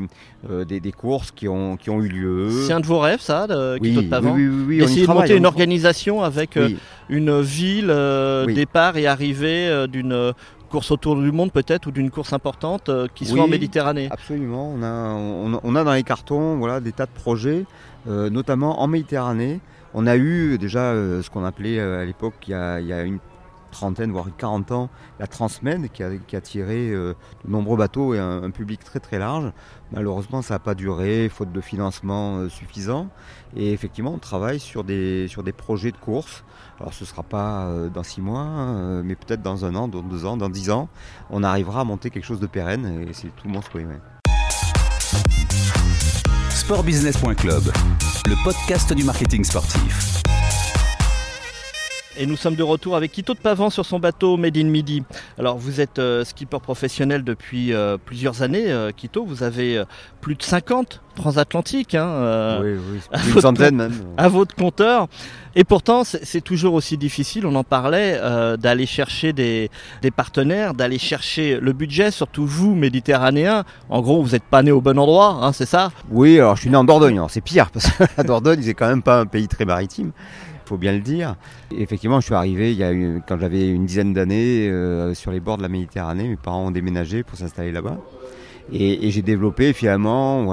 des, 0.68 0.92
courses 0.92 1.32
qui 1.32 1.48
ont, 1.48 1.78
qui 1.78 1.90
ont 1.90 2.02
eu 2.02 2.08
lieu. 2.08 2.50
C'est 2.66 2.74
un 2.74 2.80
de 2.80 2.86
vos 2.86 3.00
rêves, 3.00 3.22
ça, 3.22 3.48
de, 3.48 3.78
oui, 3.80 3.98
oui, 3.98 4.10
oui, 4.22 4.66
oui, 4.68 4.82
Essayer 4.82 5.08
de 5.08 5.12
monter 5.12 5.36
une 5.36 5.46
organisation 5.46 6.22
avec 6.22 6.58
une 7.10 7.42
ville, 7.42 7.94
départ 8.48 8.98
et 8.98 9.08
arrivée 9.08 9.88
d'une 9.88 10.34
course 10.68 10.92
autour 10.92 11.16
du 11.16 11.32
monde 11.32 11.52
peut-être 11.52 11.88
ou 11.88 11.92
d'une 11.92 12.12
course 12.12 12.34
importante 12.34 12.90
euh, 12.90 13.08
qui 13.14 13.26
soit 13.26 13.42
en 13.42 13.48
Méditerranée 13.48 14.08
Absolument, 14.12 14.72
on 14.76 14.84
a, 14.84 15.14
on, 15.64 15.76
a 15.76 15.84
dans 15.84 15.94
les 15.94 16.04
cartons 16.04 16.58
voilà, 16.58 16.80
des 16.80 16.92
tas 16.92 17.06
de 17.06 17.12
projets, 17.12 17.66
euh, 18.08 18.30
notamment 18.30 18.82
en 18.82 18.88
Méditerranée. 18.88 19.60
On 19.94 20.06
a 20.06 20.18
eu 20.18 20.58
déjà 20.58 20.92
euh, 20.92 21.24
ce 21.24 21.30
qu'on 21.30 21.46
appelait 21.46 21.80
à 21.80 22.06
l'époque, 22.06 22.36
il, 22.48 22.52
y 22.52 22.54
a 22.54 23.02
une 23.02 23.20
trentaine, 23.72 24.12
voire 24.12 24.28
40 24.38 24.72
ans, 24.72 24.90
la 25.20 25.28
Transmed 25.28 25.92
qui 25.92 26.04
a, 26.04 26.10
qui 26.16 26.36
a 26.36 26.42
tiré 26.42 26.92
de 26.92 27.16
nombreux 27.48 27.78
bateaux 27.78 28.14
et 28.14 28.20
un, 28.20 28.50
public 28.52 28.84
très 28.84 29.00
très 29.00 29.20
large. 29.20 29.52
Malheureusement, 29.92 30.42
ça 30.42 30.56
n'a 30.56 30.60
pas 30.60 30.76
duré, 30.76 31.30
faute 31.30 31.52
de 31.52 31.62
financement 31.62 32.48
suffisant. 32.50 33.08
Et 33.56 33.74
effectivement, 33.74 34.14
on 34.14 34.20
travaille 34.20 34.60
sur 34.60 34.84
des, 34.84 35.28
sur 35.28 35.44
des 35.44 35.54
projets 35.54 35.92
de 35.92 35.98
course. 35.98 36.44
Alors 36.80 36.94
ce 36.94 37.04
ne 37.04 37.08
sera 37.08 37.24
pas 37.24 37.66
euh, 37.66 37.90
dans 37.90 38.04
six 38.04 38.22
mois, 38.22 38.46
euh, 38.46 39.02
mais 39.04 39.16
peut-être 39.16 39.42
dans 39.42 39.66
un 39.66 39.74
an, 39.76 39.88
dans 39.88 40.04
deux 40.04 40.26
ans, 40.26 40.38
dans 40.38 40.50
dix 40.50 40.70
ans, 40.70 40.90
on 41.30 41.44
arrivera 41.44 41.82
à 41.82 41.84
monter 41.84 42.12
quelque 42.12 42.26
chose 42.26 42.40
de 42.40 42.48
pérenne 42.48 43.08
et 43.08 43.14
c'est 43.14 43.36
tout 43.36 43.48
mon 43.48 43.62
souhait. 43.62 43.88
Sportbusiness.club, 46.50 47.64
le 48.28 48.44
podcast 48.44 48.94
du 48.94 49.04
marketing 49.04 49.44
sportif. 49.44 50.22
Et 52.20 52.26
nous 52.26 52.36
sommes 52.36 52.56
de 52.56 52.64
retour 52.64 52.96
avec 52.96 53.12
Quito 53.12 53.36
de 53.36 53.40
Pavan 53.40 53.70
sur 53.70 53.86
son 53.86 54.00
bateau 54.00 54.38
Made 54.38 54.58
in 54.58 54.64
Midi. 54.64 55.04
Alors 55.38 55.58
vous 55.58 55.82
êtes 55.82 56.00
euh, 56.00 56.26
skipper 56.26 56.60
professionnel 56.60 57.24
depuis 57.24 57.74
euh, 57.74 57.98
plusieurs 58.04 58.42
années, 58.42 58.72
euh, 58.72 58.92
Quito. 58.92 59.24
Vous 59.24 59.44
avez 59.44 59.84
plus 60.20 60.34
de 60.34 60.42
50 60.42 61.02
transatlantiques. 61.16 61.94
Hein, 61.94 62.60
oui, 62.64 62.72
oui, 62.92 63.00
une 63.36 63.42
centaine 63.42 63.76
même. 63.76 63.94
À 64.18 64.30
votre 64.30 64.56
compteur. 64.56 65.08
Et 65.56 65.64
pourtant, 65.64 66.04
c'est 66.04 66.42
toujours 66.42 66.76
aussi 66.76 66.98
difficile, 66.98 67.48
on 67.48 67.56
en 67.56 67.64
parlait, 67.64 68.20
d'aller 68.60 68.86
chercher 68.86 69.34
des, 69.34 69.72
partenaires, 70.16 70.76
d'aller 70.76 71.00
chercher 71.00 71.60
le 71.60 71.74
budget, 71.74 72.12
surtout 72.12 72.46
vous, 72.46 72.76
méditerranéens. 72.76 73.64
En 73.90 74.02
gros, 74.02 74.22
vous 74.22 74.34
n'êtes 74.34 74.44
pas 74.44 74.62
né 74.62 74.72
au 74.72 74.82
bon 74.82 75.00
endroit, 75.00 75.40
hein, 75.42 75.54
c'est 75.54 75.66
ça? 75.66 75.92
Oui, 76.12 76.38
alors 76.38 76.58
je 76.58 76.62
suis 76.62 76.70
né 76.70 76.76
en 76.76 76.84
Dordogne. 76.84 77.20
C'est 77.30 77.42
pire, 77.42 77.72
parce 77.72 77.90
que 77.90 78.04
la 78.18 78.24
Dordogne, 78.24 78.62
c'est 78.62 78.76
quand 78.76 78.88
même 78.88 79.02
pas 79.02 79.20
un 79.20 79.26
pays 79.26 79.48
très 79.48 79.66
maritime 79.66 80.12
faut 80.68 80.78
bien 80.78 80.94
le 80.94 81.00
dire. 81.00 81.36
effectivement, 81.76 82.20
je 82.20 82.26
suis 82.26 82.36
arrivé 82.36 82.72
il 82.72 82.78
y 82.78 82.84
a 82.84 82.92
quand 83.28 83.40
j'avais 83.40 83.68
une 83.70 83.86
dizaine 83.86 84.14
d'années 84.14 84.70
euh, 84.70 85.14
sur 85.14 85.32
les 85.32 85.40
bords 85.40 85.58
de 85.58 85.64
la 85.64 85.70
Méditerranée. 85.70 86.28
Mes 86.28 86.36
parents 86.36 86.68
ont 86.68 86.72
déménagé 86.72 87.24
pour 87.24 87.38
s'installer 87.38 87.72
là-bas. 87.72 87.98
Et, 88.74 89.10
j'ai 89.12 89.22
développé 89.22 89.72
finalement 89.72 90.46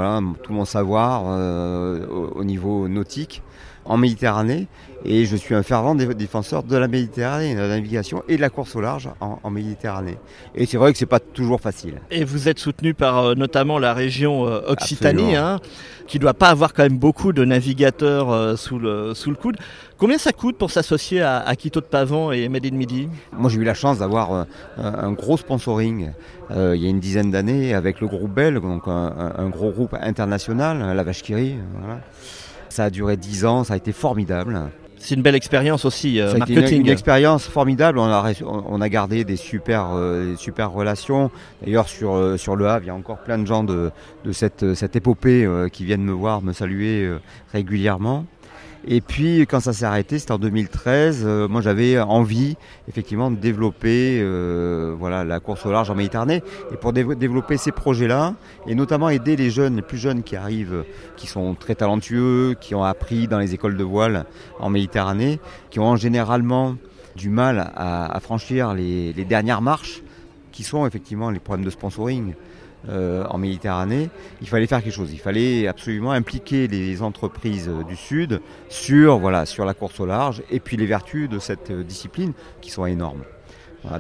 tout 0.45 0.53
mon 0.53 0.65
savoir 0.65 1.25
euh, 1.27 2.07
au, 2.07 2.45
niveau 2.45 2.87
nautique 2.87 3.43
en 3.85 3.97
Méditerranée. 3.97 4.67
Et 5.07 5.27
je 5.27 5.37
suis 5.37 5.55
un 5.55 5.63
fervent 5.63 5.95
défenseur 5.95 6.63
de 6.63 6.77
la 6.77 6.89
Méditerranée, 6.89 7.55
de 7.55 7.61
la 7.61 7.69
navigation 7.69 8.23
et 8.27 8.37
de 8.37 8.41
la 8.41 8.49
course 8.49 8.75
au 8.75 8.81
large 8.81 9.11
en, 9.21 9.51
Méditerranée. 9.51 10.17
Et 10.55 10.65
c'est 10.65 10.79
vrai 10.79 10.93
que 10.93 10.99
c'est 10.99 11.05
pas 11.05 11.21
toujours 11.21 11.61
facile. 11.61 12.01
Et 12.11 12.25
vous 12.25 12.49
êtes 12.49 12.59
soutenu 12.59 12.95
par 12.95 13.19
euh, 13.19 13.35
notamment 13.35 13.79
la 13.79 13.93
région 13.93 14.43
Occitanie, 14.43 15.37
hein, 15.37 15.61
qui 16.07 16.19
doit 16.19 16.33
pas 16.33 16.49
avoir 16.49 16.73
quand 16.73 16.85
même 16.85 16.97
beaucoup 16.97 17.35
de 17.35 17.45
navigateurs 17.45 18.59
sous, 18.59 18.79
le, 18.79 19.13
sous 19.13 19.29
le 19.29 19.37
coude. 19.37 19.57
Combien 19.97 20.19
ça 20.19 20.33
coûte 20.33 20.59
pour 20.59 20.71
s'associer 20.71 21.23
à, 21.23 21.55
Quito 21.57 21.81
de 21.81 21.87
Pavon 21.87 22.33
et 22.33 22.49
Made 22.49 22.67
in 22.67 22.77
Midi? 22.77 23.09
Moi 23.33 23.49
j'ai 23.49 23.61
eu 23.61 23.65
la 23.65 23.75
chance 23.75 23.99
d'avoir 23.99 24.33
euh, 24.33 24.45
un, 24.77 25.13
gros 25.13 25.37
sponsoring 25.37 26.11
euh, 26.51 26.75
il 26.77 26.83
y 26.83 26.87
a 26.87 26.91
une 26.91 27.01
dizaine 27.01 27.31
d'années 27.31 27.75
avec 27.75 28.01
le 28.01 28.09
groupe 28.09 28.33
Bell, 28.33 28.55
donc 28.55 28.83
un, 28.87 29.49
gros 29.49 29.71
groupe 29.71 29.95
international, 29.99 30.95
la 30.95 31.03
Vache 31.03 31.23
Kiri. 31.23 31.57
Ça 32.75 32.87
a 32.87 32.91
duré 32.91 33.17
dix 33.17 33.44
ans, 33.44 33.62
ça 33.62 33.75
a 33.75 33.76
été 33.76 33.93
formidable. 33.93 34.61
C'est 34.99 35.15
une 35.15 35.23
belle 35.23 35.37
expérience 35.37 35.85
aussi, 35.85 36.19
euh, 36.19 36.37
marketing. 36.37 36.81
Une, 36.81 36.81
une, 36.81 36.88
expérience 36.88 37.47
formidable. 37.47 38.00
On 38.00 38.06
a, 38.06 38.32
on 38.44 38.81
a 38.81 38.88
gardé 38.88 39.23
des 39.23 39.37
super, 39.37 39.91
super 40.37 40.73
relations. 40.73 41.31
D'ailleurs, 41.62 41.88
sur, 41.88 42.35
sur 42.37 42.56
le 42.56 42.67
Havre, 42.67 42.85
il 42.85 42.88
y 42.88 42.91
a 42.91 42.94
encore 42.97 43.19
plein 43.19 43.38
de 43.38 43.47
gens 43.47 43.62
de, 43.62 43.93
de 44.25 44.32
cette, 44.32 44.75
cette 44.75 44.97
épopée 44.97 45.49
qui 45.72 45.84
viennent 45.84 46.03
me 46.03 46.10
voir, 46.10 46.43
me 46.43 46.53
saluer 46.53 47.08
régulièrement. 47.53 48.27
Et 48.86 49.00
puis 49.00 49.41
quand 49.43 49.60
ça 49.60 49.72
s'est 49.72 49.86
arrêté, 49.86 50.19
c'était 50.19 50.32
en 50.32 50.38
2013, 50.38 51.22
euh, 51.24 51.48
moi 51.48 51.62
j'avais 51.62 51.98
envie 51.98 52.56
effectivement 52.88 53.31
de 53.31 53.36
développer 53.36 54.19
euh, 54.20 54.94
voilà, 54.98 55.24
la 55.24 55.41
course 55.41 55.64
au 55.64 55.72
large 55.72 55.91
en 55.91 55.94
Méditerranée. 55.94 56.43
Et 56.72 56.76
pour 56.76 56.93
développer 56.93 57.56
ces 57.56 57.72
projets-là, 57.72 58.34
et 58.67 58.74
notamment 58.74 59.08
aider 59.08 59.36
les 59.36 59.50
jeunes, 59.50 59.76
les 59.76 59.82
plus 59.82 59.96
jeunes 59.96 60.22
qui 60.22 60.36
arrivent, 60.36 60.84
qui 61.17 61.26
sont 61.26 61.55
très 61.55 61.74
talentueux, 61.74 62.56
qui 62.60 62.74
ont 62.74 62.84
appris 62.84 63.26
dans 63.26 63.38
les 63.38 63.55
écoles 63.55 63.76
de 63.76 63.84
voile 63.84 64.26
en 64.58 64.69
Méditerranée, 64.69 65.41
qui 65.70 65.81
ont 65.81 65.96
généralement 65.96 66.76
du 67.17 67.31
mal 67.31 67.72
à, 67.76 68.19
franchir 68.20 68.74
les 68.74 69.12
dernières 69.12 69.62
marches, 69.62 70.03
qui 70.53 70.62
sont 70.62 70.86
effectivement 70.86 71.31
les 71.31 71.41
problèmes 71.41 71.64
de 71.64 71.70
sponsoring. 71.70 72.34
Euh, 72.88 73.24
en 73.31 73.38
Méditerranée, 73.38 74.10
il 74.43 74.48
fallait 74.48 74.67
faire 74.67 74.82
quelque 74.82 74.94
chose. 74.94 75.12
Il 75.12 75.19
fallait 75.19 75.67
absolument 75.67 76.12
impliquer 76.12 76.69
les 76.69 77.03
entreprises 77.03 77.70
du 77.88 77.96
Sud 77.96 78.41
sur, 78.69 79.19
voilà, 79.19 79.46
sur 79.46 79.64
la 79.64 79.74
course 79.74 80.00
au 80.00 80.06
large 80.06 80.43
et 80.50 80.60
puis 80.60 80.76
les 80.76 80.86
vertus 80.86 81.29
de 81.29 81.38
cette 81.38 81.72
discipline 81.72 82.32
qui 82.60 82.70
sont 82.70 82.86
énormes. 82.86 83.22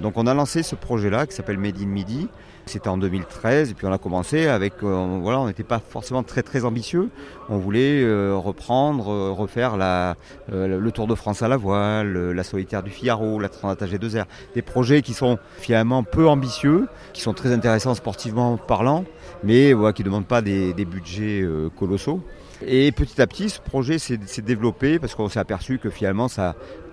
Donc 0.00 0.16
on 0.16 0.26
a 0.26 0.34
lancé 0.34 0.62
ce 0.62 0.74
projet-là 0.74 1.26
qui 1.26 1.34
s'appelle 1.34 1.58
Made 1.58 1.78
in 1.80 1.86
Midi, 1.86 2.28
c'était 2.66 2.88
en 2.88 2.96
2013 2.96 3.70
et 3.70 3.74
puis 3.74 3.86
on 3.86 3.92
a 3.92 3.98
commencé 3.98 4.46
avec, 4.46 4.74
euh, 4.82 5.18
voilà, 5.20 5.40
on 5.40 5.46
n'était 5.46 5.64
pas 5.64 5.80
forcément 5.80 6.22
très 6.22 6.42
très 6.42 6.64
ambitieux. 6.64 7.10
On 7.48 7.58
voulait 7.58 8.02
euh, 8.02 8.34
reprendre, 8.36 9.10
euh, 9.10 9.30
refaire 9.32 9.76
la, 9.76 10.16
le 10.50 10.90
Tour 10.90 11.06
de 11.06 11.14
France 11.14 11.42
à 11.42 11.48
la 11.48 11.56
voile, 11.56 12.30
la 12.30 12.44
solitaire 12.44 12.82
du 12.82 12.90
Figaro, 12.90 13.38
la 13.38 13.48
Transat 13.48 13.82
G2R. 13.82 14.24
Des 14.54 14.62
projets 14.62 15.02
qui 15.02 15.12
sont 15.12 15.38
finalement 15.58 16.02
peu 16.02 16.28
ambitieux, 16.28 16.88
qui 17.12 17.20
sont 17.20 17.34
très 17.34 17.52
intéressants 17.52 17.94
sportivement 17.94 18.56
parlant, 18.56 19.04
mais 19.42 19.74
qui 19.94 20.02
ne 20.02 20.06
demandent 20.06 20.26
pas 20.26 20.40
des, 20.40 20.72
budgets 20.84 21.46
colossaux. 21.78 22.20
Et 22.66 22.92
petit 22.92 23.20
à 23.20 23.26
petit, 23.26 23.50
ce 23.50 23.60
projet 23.60 23.98
s'est 23.98 24.42
développé 24.42 24.98
parce 24.98 25.14
qu'on 25.14 25.28
s'est 25.28 25.40
aperçu 25.40 25.78
que 25.78 25.90
finalement, 25.90 26.28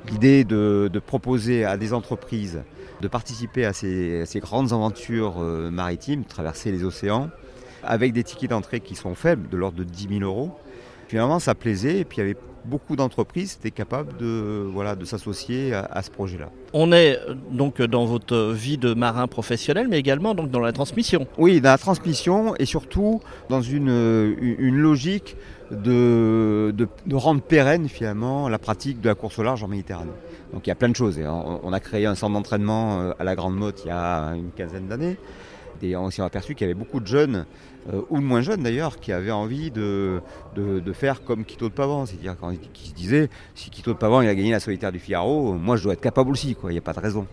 l'idée 0.09 0.43
de 0.43 0.99
proposer 0.99 1.63
à 1.63 1.77
des 1.77 1.93
entreprises 1.93 2.61
de 3.01 3.07
participer 3.07 3.65
à 3.65 3.73
ces, 3.73 4.25
grandes 4.35 4.71
aventures 4.71 5.35
euh, 5.39 5.69
maritimes, 5.71 6.23
traverser 6.23 6.71
les 6.71 6.83
océans, 6.83 7.29
avec 7.83 8.13
des 8.13 8.23
tickets 8.23 8.51
d'entrée 8.51 8.79
qui 8.79 8.95
sont 8.95 9.15
faibles, 9.15 9.49
de 9.49 9.57
l'ordre 9.57 9.77
de 9.77 9.83
10 9.83 10.19
000 10.19 10.21
euros. 10.21 10.51
Finalement, 11.07 11.39
ça 11.39 11.55
plaisait, 11.55 11.99
et 11.99 12.05
puis 12.05 12.19
il 12.19 12.21
y 12.21 12.23
avait 12.23 12.37
beaucoup 12.63 12.95
d'entreprises 12.95 13.57
étaient 13.59 13.71
capables 13.71 14.15
de, 14.17 14.65
voilà, 14.71 14.95
de 14.95 15.03
s'associer 15.03 15.73
à, 15.73 15.81
à 15.91 16.01
ce 16.03 16.11
projet-là. 16.11 16.49
On 16.73 16.91
est 16.91 17.17
euh, 17.17 17.33
donc 17.51 17.81
dans 17.81 18.05
votre 18.05 18.51
vie 18.51 18.77
de 18.77 18.93
marin 18.93 19.27
professionnel, 19.27 19.87
mais 19.89 19.99
également 19.99 20.35
donc 20.35 20.51
dans 20.51 20.59
la 20.59 20.71
transmission. 20.71 21.27
Oui, 21.37 21.59
dans 21.59 21.71
la 21.71 21.77
transmission 21.77 22.55
et 22.57 22.65
surtout 22.65 23.19
dans 23.49 23.61
une, 23.61 23.89
euh, 23.89 24.35
une 24.39 24.77
logique 24.77 25.35
de, 25.71 26.73
de, 26.75 26.87
de 27.05 27.15
rendre 27.15 27.41
pérenne 27.41 27.87
finalement 27.87 28.49
la 28.49 28.59
pratique 28.59 29.01
de 29.01 29.07
la 29.07 29.15
course 29.15 29.39
au 29.39 29.43
large 29.43 29.63
en 29.63 29.67
Méditerranée. 29.67 30.11
Donc 30.53 30.67
il 30.67 30.69
y 30.69 30.71
a 30.71 30.75
plein 30.75 30.89
de 30.89 30.95
choses. 30.95 31.19
On 31.63 31.73
a 31.73 31.79
créé 31.79 32.05
un 32.05 32.15
centre 32.15 32.33
d'entraînement 32.33 33.01
euh, 33.01 33.11
à 33.19 33.23
la 33.23 33.35
Grande 33.35 33.55
Motte 33.55 33.81
il 33.85 33.87
y 33.87 33.91
a 33.91 34.31
une 34.35 34.51
quinzaine 34.51 34.87
d'années. 34.87 35.17
Et 35.81 35.95
on 35.95 36.11
s'est 36.11 36.21
aperçu 36.21 36.53
qu'il 36.53 36.67
y 36.67 36.69
avait 36.69 36.79
beaucoup 36.79 36.99
de 36.99 37.07
jeunes, 37.07 37.45
euh, 37.91 38.01
ou 38.09 38.19
de 38.19 38.23
moins 38.23 38.41
jeunes 38.41 38.63
d'ailleurs, 38.63 38.99
qui 38.99 39.11
avaient 39.11 39.31
envie 39.31 39.71
de, 39.71 40.21
de, 40.55 40.79
de 40.79 40.93
faire 40.93 41.23
comme 41.23 41.45
Quito 41.45 41.69
de 41.69 41.73
Pavan. 41.73 42.05
C'est-à-dire 42.05 42.35
qui 42.73 42.89
se 42.89 42.93
disaient, 42.93 43.29
si 43.55 43.69
Quito 43.69 43.93
de 43.93 43.97
Pavan 43.97 44.21
il 44.21 44.27
a 44.29 44.35
gagné 44.35 44.51
la 44.51 44.59
solitaire 44.59 44.91
du 44.91 44.99
Figaro, 44.99 45.53
moi 45.53 45.75
je 45.77 45.83
dois 45.83 45.93
être 45.93 46.01
capable 46.01 46.31
aussi, 46.31 46.55
quoi. 46.55 46.71
il 46.71 46.73
n'y 46.73 46.79
a 46.79 46.81
pas 46.83 46.93
de 46.93 46.99
raison. 46.99 47.25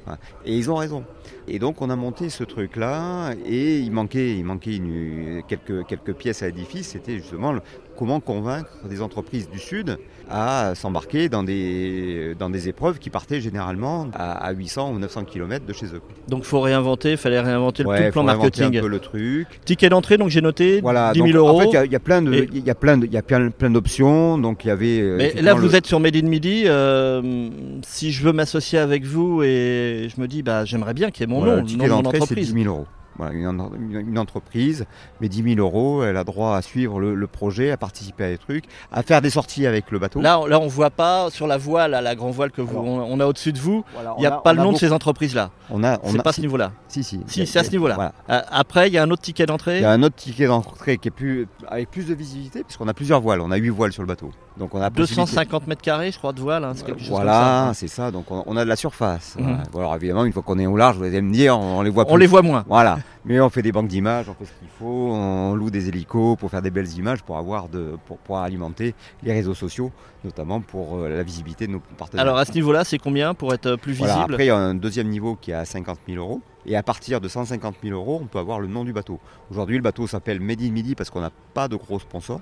Et 0.45 0.57
ils 0.57 0.71
ont 0.71 0.77
raison. 0.77 1.05
Et 1.47 1.59
donc 1.59 1.81
on 1.83 1.91
a 1.91 1.97
monté 1.97 2.29
ce 2.31 2.45
truc-là, 2.45 3.33
et 3.47 3.79
il 3.79 3.91
manquait, 3.93 4.37
il 4.37 4.45
manquait 4.45 4.77
une, 4.77 5.43
quelques, 5.49 5.87
quelques 5.87 6.13
pièces 6.15 6.43
à 6.43 6.47
l'édifice, 6.47 6.89
c'était 6.89 7.17
justement 7.17 7.53
le, 7.53 7.61
comment 7.97 8.21
convaincre 8.21 8.71
des 8.89 9.01
entreprises 9.03 9.49
du 9.51 9.59
Sud 9.59 9.99
à 10.31 10.75
s'embarquer 10.75 11.29
dans 11.31 11.43
des, 11.43 12.35
dans 12.39 12.51
des 12.51 12.69
épreuves 12.69 12.99
qui 12.99 13.09
partaient 13.09 13.41
généralement 13.41 14.09
à, 14.13 14.33
à 14.33 14.53
800 14.53 14.93
ou 14.93 14.99
900 14.99 15.25
km 15.25 15.65
de 15.65 15.73
chez 15.73 15.87
eux. 15.87 16.03
Donc 16.29 16.45
faut 16.45 16.61
réinventer, 16.61 17.13
il 17.13 17.17
fallait 17.17 17.41
réinventer 17.41 17.85
Ouais, 17.85 18.01
le 18.01 18.07
tout 18.07 18.13
plan 18.13 18.25
marketing. 18.25 18.77
un 18.77 18.81
peu 18.83 18.89
le 18.89 18.99
truc. 19.01 19.47
Ticket 19.65 19.89
d'entrée, 19.89 20.19
donc 20.19 20.29
j'ai 20.39 20.43
noté 20.43 20.81
Voilà, 20.81 21.13
10 21.13 21.19
000 21.19 21.29
donc, 21.33 21.37
euros. 21.37 21.61
En 21.61 21.71
fait, 21.73 21.85
il 21.87 21.89
y 21.91 21.93
y, 21.93 21.97
a 21.97 22.01
plein 22.01 22.23
de, 22.23 22.33
Et- 22.35 22.49
il 22.53 22.65
y 22.67 22.71
a 22.71 22.75
plein 22.75 22.97
de, 22.99 23.07
il 23.07 23.13
y 23.13 23.17
a 23.17 23.23
plein, 23.23 23.51
plein 23.51 23.71
d'options. 23.71 24.39
Donc 24.39 24.65
il 24.65 24.69
y 24.69 24.71
avait. 24.71 25.01
euh, 25.01 25.17
Mais 25.19 25.35
là, 25.43 25.55
vous 25.55 25.69
le- 25.69 25.75
êtes 25.75 25.87
sur 25.87 26.01
Made 26.01 26.17
in 26.17 26.23
Midi. 26.29 26.63
euh, 26.67 27.49
si 27.83 28.13
je 28.13 28.23
veux 28.25 28.33
m'associer 28.33 28.79
avec 28.79 29.05
vous 29.05 29.43
et 29.43 30.09
je 30.15 30.21
me 30.21 30.27
dis, 30.29 30.43
bah, 30.43 30.65
j'aimerais 30.65 30.95
bien 30.95 31.11
qu'il 31.11 31.23
y 31.29 31.31
ait 31.31 31.33
mon 31.33 31.41
voilà, 31.41 31.57
nom, 31.63 31.67
le 31.69 31.77
nom 31.89 32.01
de 32.01 32.03
mon 32.05 32.11
c'est 32.11 32.17
10 32.19 32.23
entreprise. 32.23 32.55
000 32.55 32.67
euros. 32.75 32.87
Voilà, 33.19 33.35
une, 33.35 33.47
en- 33.49 33.71
une- 33.75 34.01
une 34.11 34.19
entreprise, 34.19 34.87
mais 35.21 35.29
10 35.29 35.55
000 35.55 35.59
euros, 35.59 36.05
elle 36.05 36.17
a 36.17 36.25
droit 36.25 36.57
à 36.57 36.63
suivre 36.63 37.01
le, 37.01 37.15
le 37.15 37.27
projet, 37.27 37.71
à 37.73 37.77
participer 37.77 38.25
à 38.25 38.29
des 38.31 38.39
trucs, 38.39 38.65
à 38.93 39.03
faire 39.03 39.21
des 39.21 39.31
sorties 39.31 39.67
avec 39.67 39.91
le 39.91 39.99
bateau. 39.99 40.21
Là, 40.21 40.39
on- 40.41 40.47
là, 40.47 40.61
on 40.61 40.69
voit 40.69 40.91
pas 40.91 41.29
sur 41.31 41.47
la 41.47 41.57
voile, 41.59 41.95
à 41.95 42.01
la 42.01 42.15
grand 42.15 42.31
voile 42.31 42.51
que 42.53 42.63
vous, 42.63 42.71
Alors. 42.79 42.85
on, 42.85 43.07
on 43.13 43.21
a 43.21 43.27
au-dessus 43.27 43.53
de 43.53 43.59
vous. 43.59 43.85
Voilà, 43.95 44.15
Il 44.19 44.21
n'y 44.21 44.27
a 44.27 44.31
pas 44.31 44.53
le 44.53 44.63
nom 44.63 44.73
de 44.73 44.79
ces 44.79 44.93
entreprises-là. 44.93 45.51
On 45.71 45.83
a, 45.85 45.99
on 46.05 46.13
C'est 46.13 46.21
a- 46.21 46.23
pas 46.23 46.31
à 46.31 46.33
ce 46.33 46.41
niveau-là. 46.41 46.73
si, 46.89 47.03
si. 47.03 47.21
Si, 47.27 47.41
Il 47.41 47.47
c'est 47.47 47.59
à 47.59 47.65
ce 47.65 47.71
niveau-là. 47.73 47.97
Voilà. 47.97 48.13
Euh, 48.31 48.41
Après, 48.51 48.89
il 48.89 48.95
y 48.95 48.99
a 48.99 49.03
un 49.03 49.11
autre 49.11 49.23
ticket 49.23 49.43
Il 49.45 49.47
d'entrée. 49.47 49.81
y 49.81 49.85
a 49.85 49.91
un 49.91 50.03
autre 50.03 50.15
ticket 50.17 50.47
d'entrée 50.47 50.97
qui 50.99 51.09
est 51.09 51.11
plus, 51.11 51.47
avec 51.67 51.91
plus 51.91 52.07
de 52.07 52.15
visibilité, 52.15 52.63
puisqu'on 52.63 52.89
a 52.89 52.95
plusieurs 52.95 53.21
voiles. 53.21 53.41
On 53.41 53.51
a 53.51 53.57
8 53.57 53.69
voiles 53.71 53.93
sur 53.93 54.03
le 54.03 54.09
bateau. 54.09 54.31
Donc 54.59 54.75
on 54.75 54.79
a 54.79 54.83
la 54.83 54.91
possibilité- 54.91 55.21
250 55.23 55.67
mètres 55.67 55.83
carrés, 55.83 56.11
je 56.11 56.19
crois, 56.19 56.33
de 56.33 56.41
voile. 56.41 56.65
hein, 56.65 56.73
c'est 56.75 56.85
quelque 56.85 56.99
chose 57.01 57.09
comme 57.09 57.17
Voilà, 57.17 57.67
ça. 57.69 57.75
c'est 57.75 57.89
ça. 57.89 58.11
Donc 58.11 58.31
on, 58.31 58.43
on 58.47 58.57
a 58.57 58.65
de 58.65 58.69
la 58.69 58.77
surface. 58.77 59.37
Mhm. 59.39 59.59
Voilà. 59.73 59.95
Évidemment, 59.97 60.25
une 60.25 60.33
fois 60.33 60.43
qu'on 60.43 60.59
est 60.59 60.67
au 60.67 60.77
large, 60.77 60.97
vous 60.97 61.05
allez 61.05 61.21
me 61.21 61.33
dire, 61.33 61.59
on, 61.59 61.79
on 61.79 61.83
les 61.83 61.91
voit 61.91 62.05
plus. 62.05 62.15
On 62.15 62.17
les 62.17 62.27
voit 62.27 62.43
moins. 62.43 62.65
Voilà. 62.69 62.99
Mais 63.25 63.41
on 63.41 63.51
fait 63.51 63.63
des 63.63 63.73
banques 63.73 63.89
d'images, 63.89 64.29
on 64.29 64.35
fait 64.35 64.47
ce 64.47 64.53
qu'il 64.59 64.69
faut, 64.69 65.11
on 65.13 65.55
loue 65.55 65.71
des 65.71 65.89
hélicos 65.89 66.37
pour 66.37 66.51
faire 66.51 66.63
des 66.63 66.71
belles 66.71 66.93
images, 66.97 67.23
pour 67.23 67.37
avoir 67.37 67.69
de, 67.69 67.97
pour 68.07 68.19
pouvoir 68.19 68.43
alimenter 68.45 68.95
les 69.23 69.33
réseaux 69.33 69.55
sociaux, 69.55 69.93
notamment 70.25 70.61
pour 70.61 70.97
euh, 70.97 71.09
la 71.09 71.23
visibilité 71.23 71.67
de 71.67 71.73
nos 71.73 71.81
partenaires. 71.81 72.25
Alors 72.25 72.39
à 72.39 72.45
ce 72.45 72.53
niveau-là, 72.53 72.85
c'est 72.85 72.99
combien 72.99 73.35
pour 73.35 73.53
être 73.53 73.77
plus 73.77 73.93
visible? 73.93 74.09
Voilà, 74.09 74.25
après, 74.25 74.45
il 74.45 74.49
y 74.49 74.51
a 74.51 74.57
un 74.57 74.75
deuxième 74.75 75.09
niveau 75.09 75.37
qui 75.37 75.51
est 75.51 75.55
à 75.55 75.65
50 75.65 75.99
000 76.09 76.19
euros. 76.19 76.41
Et 76.67 76.77
à 76.77 76.83
partir 76.83 77.21
de 77.21 77.29
150 77.29 77.77
000 77.83 77.95
euros, 77.95 78.21
on 78.23 78.27
peut 78.27 78.39
avoir 78.39 78.61
le 78.61 78.67
nom 78.67 78.85
du 78.85 78.93
bateau. 78.93 79.21
Aujourd'hui, 79.51 79.77
le 79.77 79.83
bateau 79.83 80.07
s'appelle 80.07 80.39
Made 80.39 80.61
in 80.61 80.71
Midi 80.71 80.95
parce 80.95 81.09
qu'on 81.09 81.21
n'a 81.21 81.33
pas 81.55 81.67
de 81.67 81.77
gros 81.77 81.99
sponsors. 81.99 82.41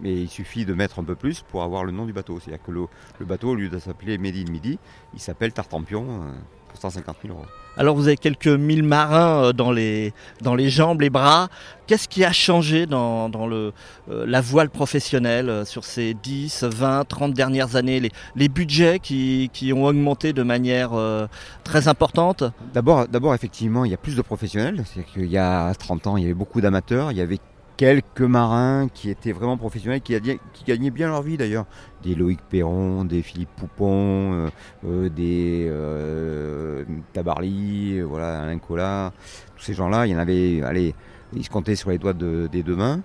Mais 0.00 0.12
il 0.12 0.28
suffit 0.28 0.64
de 0.64 0.74
mettre 0.74 0.98
un 0.98 1.04
peu 1.04 1.14
plus 1.14 1.42
pour 1.42 1.62
avoir 1.62 1.84
le 1.84 1.92
nom 1.92 2.04
du 2.04 2.12
bateau. 2.12 2.40
C'est-à-dire 2.40 2.62
que 2.62 2.72
le, 2.72 2.86
le 3.20 3.26
bateau, 3.26 3.50
au 3.50 3.54
lieu 3.54 3.68
de 3.68 3.78
s'appeler 3.78 4.18
Made 4.18 4.36
in 4.36 4.50
Midi, 4.50 4.78
il 5.14 5.20
s'appelle 5.20 5.52
Tartampion 5.52 6.04
euh, 6.04 6.32
pour 6.63 6.63
150 6.90 7.16
000 7.22 7.34
euros. 7.34 7.46
Alors 7.76 7.96
vous 7.96 8.06
avez 8.06 8.16
quelques 8.16 8.46
mille 8.46 8.82
marins 8.82 9.44
euh, 9.44 9.52
dans 9.52 9.72
les, 9.72 10.12
dans 10.42 10.54
les 10.54 10.68
jambes, 10.70 11.00
les 11.00 11.10
bras. 11.10 11.48
Qu'est-ce 11.86 12.08
qui 12.08 12.24
a 12.24 12.32
changé 12.32 12.86
dans, 12.86 13.28
dans 13.28 13.46
le, 13.46 13.72
euh, 14.10 14.24
la 14.26 14.40
voile 14.40 14.70
professionnelle 14.70 15.48
euh, 15.48 15.64
sur 15.64 15.84
ces 15.84 16.14
10, 16.14 16.64
20, 16.64 17.04
30 17.04 17.34
dernières 17.34 17.76
années? 17.76 18.00
Les, 18.00 18.10
les 18.36 18.48
budgets 18.48 18.98
qui, 19.00 19.50
qui 19.52 19.72
ont 19.72 19.84
augmenté 19.84 20.32
de 20.32 20.42
manière 20.42 20.90
euh, 20.92 21.26
très 21.64 21.88
importante? 21.88 22.44
D'abord, 22.72 23.08
d'abord, 23.08 23.34
effectivement, 23.34 23.84
il 23.84 23.90
y 23.90 23.94
a 23.94 23.98
plus 23.98 24.16
de 24.16 24.22
professionnels. 24.22 24.84
C'est-à-dire 24.86 25.12
qu'il 25.12 25.30
y 25.30 25.38
a 25.38 25.74
30 25.74 26.06
ans, 26.06 26.16
il 26.16 26.22
y 26.22 26.26
avait 26.26 26.34
beaucoup 26.34 26.60
d'amateurs. 26.60 27.10
Il 27.12 27.18
y 27.18 27.22
avait 27.22 27.38
quelques 27.76 28.20
marins 28.20 28.88
qui 28.92 29.10
étaient 29.10 29.32
vraiment 29.32 29.56
professionnels, 29.56 30.00
qui, 30.00 30.18
gagnaient- 30.64 30.90
bien 30.90 31.08
leur 31.08 31.22
vie 31.22 31.36
d'ailleurs. 31.36 31.66
Des 32.02 32.14
Loïc 32.14 32.40
Perron, 32.48 33.04
des 33.04 33.22
Philippe 33.22 33.50
Poupon, 33.56 34.32
euh, 34.34 34.48
euh, 34.86 35.08
des 35.08 35.66
euh, 35.68 36.84
Tabarly, 37.12 37.98
euh, 37.98 38.04
voilà, 38.04 38.42
Alain 38.42 38.58
Collat. 38.58 39.12
Tous 39.56 39.62
ces 39.64 39.74
gens-là, 39.74 40.06
il 40.06 40.12
y 40.12 40.14
en 40.14 40.18
avait, 40.18 40.62
allez, 40.62 40.94
ils 41.34 41.44
se 41.44 41.50
comptaient 41.50 41.76
sur 41.76 41.90
les 41.90 41.98
doigts 41.98 42.12
de- 42.12 42.48
des 42.50 42.62
deux 42.62 42.76
mains. 42.76 43.00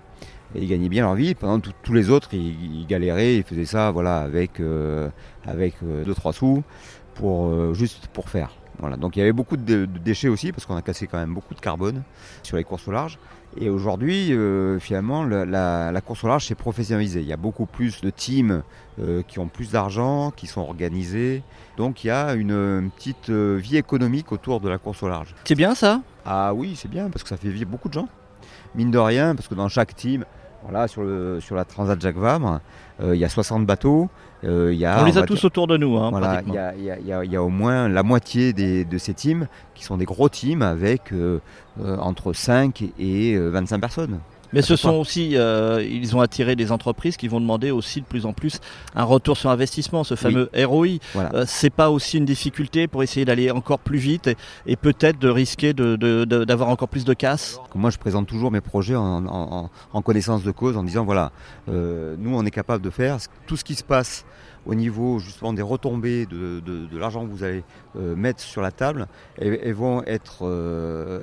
Et 0.54 0.62
ils 0.62 0.68
gagnaient 0.68 0.88
bien 0.88 1.04
leur 1.04 1.14
vie. 1.14 1.34
Pendant 1.34 1.60
tout- 1.60 1.72
tous 1.82 1.94
les 1.94 2.10
autres, 2.10 2.34
ils, 2.34 2.86
galéraient, 2.86 3.36
ils 3.36 3.42
faisaient 3.44 3.64
ça, 3.64 3.90
voilà, 3.92 4.18
avec 4.18 4.60
euh, 4.60 5.08
avec 5.46 5.74
deux 5.82 6.14
trois 6.14 6.32
sous 6.32 6.62
pour 7.14 7.72
juste 7.74 8.08
pour 8.08 8.28
faire. 8.28 8.50
Voilà. 8.80 8.96
Donc 8.96 9.16
il 9.16 9.18
y 9.20 9.22
avait 9.22 9.32
beaucoup 9.32 9.56
de, 9.56 9.84
déchets 9.84 10.28
aussi 10.28 10.52
parce 10.52 10.66
qu'on 10.66 10.76
a 10.76 10.82
cassé 10.82 11.06
quand 11.06 11.18
même 11.18 11.34
beaucoup 11.34 11.54
de 11.54 11.60
carbone 11.60 12.02
sur 12.42 12.56
les 12.56 12.64
courses 12.64 12.88
au 12.88 12.92
large. 12.92 13.18
Et 13.60 13.68
aujourd'hui, 13.68 14.32
euh, 14.32 14.78
finalement, 14.78 15.24
le- 15.24 15.44
la, 15.44 15.90
la 15.92 16.00
course 16.00 16.22
au 16.24 16.28
large 16.28 16.46
s'est 16.46 16.54
professionnalisée. 16.54 17.20
Il 17.20 17.26
y 17.26 17.32
a 17.32 17.36
beaucoup 17.36 17.66
plus 17.66 18.00
de 18.00 18.08
teams 18.10 18.62
euh, 19.00 19.22
qui 19.26 19.38
ont 19.38 19.48
plus 19.48 19.70
d'argent, 19.72 20.30
qui 20.30 20.46
sont 20.46 20.60
organisés. 20.60 21.42
Donc 21.76 22.04
il 22.04 22.08
y 22.08 22.10
a 22.10 22.34
une, 22.34 22.52
une 22.52 22.90
petite 22.90 23.28
euh, 23.30 23.56
vie 23.60 23.76
économique 23.76 24.32
autour 24.32 24.60
de 24.60 24.68
la 24.68 24.78
course 24.78 25.02
au 25.02 25.08
large. 25.08 25.34
C'est 25.44 25.54
bien 25.56 25.74
ça? 25.74 26.00
Ah 26.24 26.54
oui, 26.54 26.74
c'est 26.76 26.88
bien 26.90 27.10
parce 27.10 27.22
que 27.22 27.28
ça 27.28 27.36
fait 27.36 27.48
vivre 27.48 27.70
beaucoup 27.70 27.88
de 27.88 27.94
gens. 27.94 28.08
Mine 28.76 28.90
de 28.92 28.98
rien, 28.98 29.34
parce 29.34 29.48
que 29.48 29.54
dans 29.54 29.68
chaque 29.68 29.94
team, 29.96 30.24
voilà, 30.62 30.88
sur, 30.88 31.02
le, 31.02 31.40
sur 31.40 31.56
la 31.56 31.64
Transat 31.64 32.00
Jacques 32.00 32.16
Vabre, 32.16 32.60
euh, 33.02 33.14
il 33.14 33.20
y 33.20 33.24
a 33.24 33.28
60 33.28 33.66
bateaux. 33.66 34.08
euh, 34.44 34.70
il 34.72 34.78
y 34.78 34.84
a, 34.86 35.00
On 35.02 35.04
les 35.04 35.18
a 35.18 35.22
tous 35.22 35.34
dire- 35.34 35.44
autour 35.46 35.66
de 35.66 35.76
nous. 35.76 35.96
Hein, 35.98 36.08
voilà, 36.10 36.42
il 36.46 36.54
y 36.54 36.58
a, 36.58 36.74
il 36.74 36.82
y 36.84 36.90
a- 36.90 36.98
il 36.98 37.06
y 37.06 37.12
a- 37.12 37.24
il 37.24 37.30
y 37.32 37.36
a 37.36 37.42
au 37.42 37.48
moins 37.50 37.88
la 37.88 38.02
moitié 38.02 38.52
des- 38.54 38.84
de 38.86 38.98
ces 38.98 39.12
teams 39.14 39.46
qui 39.74 39.84
sont 39.84 39.96
des 39.98 40.06
gros 40.06 40.28
teams 40.30 40.62
avec 40.62 41.12
euh, 41.12 41.40
euh, 41.82 41.96
entre 41.98 42.32
5 42.32 42.82
et 42.98 43.34
euh, 43.34 43.48
25 43.50 43.80
personnes. 43.80 44.18
Mais 44.52 44.62
ce 44.62 44.74
sont 44.76 44.94
aussi, 44.94 45.36
euh, 45.36 45.82
ils 45.88 46.16
ont 46.16 46.20
attiré 46.20 46.56
des 46.56 46.72
entreprises 46.72 47.16
qui 47.16 47.28
vont 47.28 47.40
demander 47.40 47.70
aussi 47.70 48.00
de 48.00 48.06
plus 48.06 48.26
en 48.26 48.32
plus 48.32 48.58
un 48.94 49.04
retour 49.04 49.36
sur 49.36 49.50
investissement, 49.50 50.02
ce 50.04 50.14
fameux 50.16 50.50
ROI. 50.56 50.98
Voilà. 51.14 51.30
Euh, 51.34 51.44
c'est 51.46 51.70
pas 51.70 51.90
aussi 51.90 52.18
une 52.18 52.24
difficulté 52.24 52.86
pour 52.88 53.02
essayer 53.02 53.24
d'aller 53.24 53.50
encore 53.50 53.78
plus 53.78 53.98
vite 53.98 54.26
et, 54.26 54.36
et 54.66 54.76
peut-être 54.76 55.18
de 55.18 55.28
risquer 55.28 55.72
de- 55.72 55.96
de- 55.96 56.24
de- 56.24 56.44
d'avoir 56.44 56.68
encore 56.68 56.88
plus 56.88 57.04
de 57.04 57.14
casse? 57.14 57.60
Moi, 57.74 57.90
je 57.90 57.98
présente 57.98 58.26
toujours 58.26 58.50
mes 58.50 58.60
projets 58.60 58.96
en, 58.96 59.24
en- 59.26 59.28
en- 59.64 59.70
en 59.92 60.02
connaissance 60.02 60.42
de 60.42 60.50
cause, 60.50 60.76
en 60.76 60.82
disant 60.82 61.04
voilà, 61.04 61.30
euh, 61.68 62.16
nous, 62.18 62.34
on 62.36 62.44
est 62.44 62.50
capable 62.50 62.82
de 62.82 62.90
faire 62.90 63.18
tout 63.46 63.56
ce 63.56 63.64
qui 63.64 63.74
se 63.74 63.84
passe 63.84 64.24
au 64.66 64.74
niveau 64.74 65.18
justement 65.18 65.52
des 65.52 65.62
retombées 65.62 66.26
de, 66.26 66.60
l'argent 66.98 67.24
que 67.26 67.30
vous 67.30 67.44
allez 67.44 67.64
euh, 67.96 68.14
mettre 68.14 68.40
sur 68.40 68.62
la 68.62 68.70
table, 68.70 69.06
euh, 69.40 71.20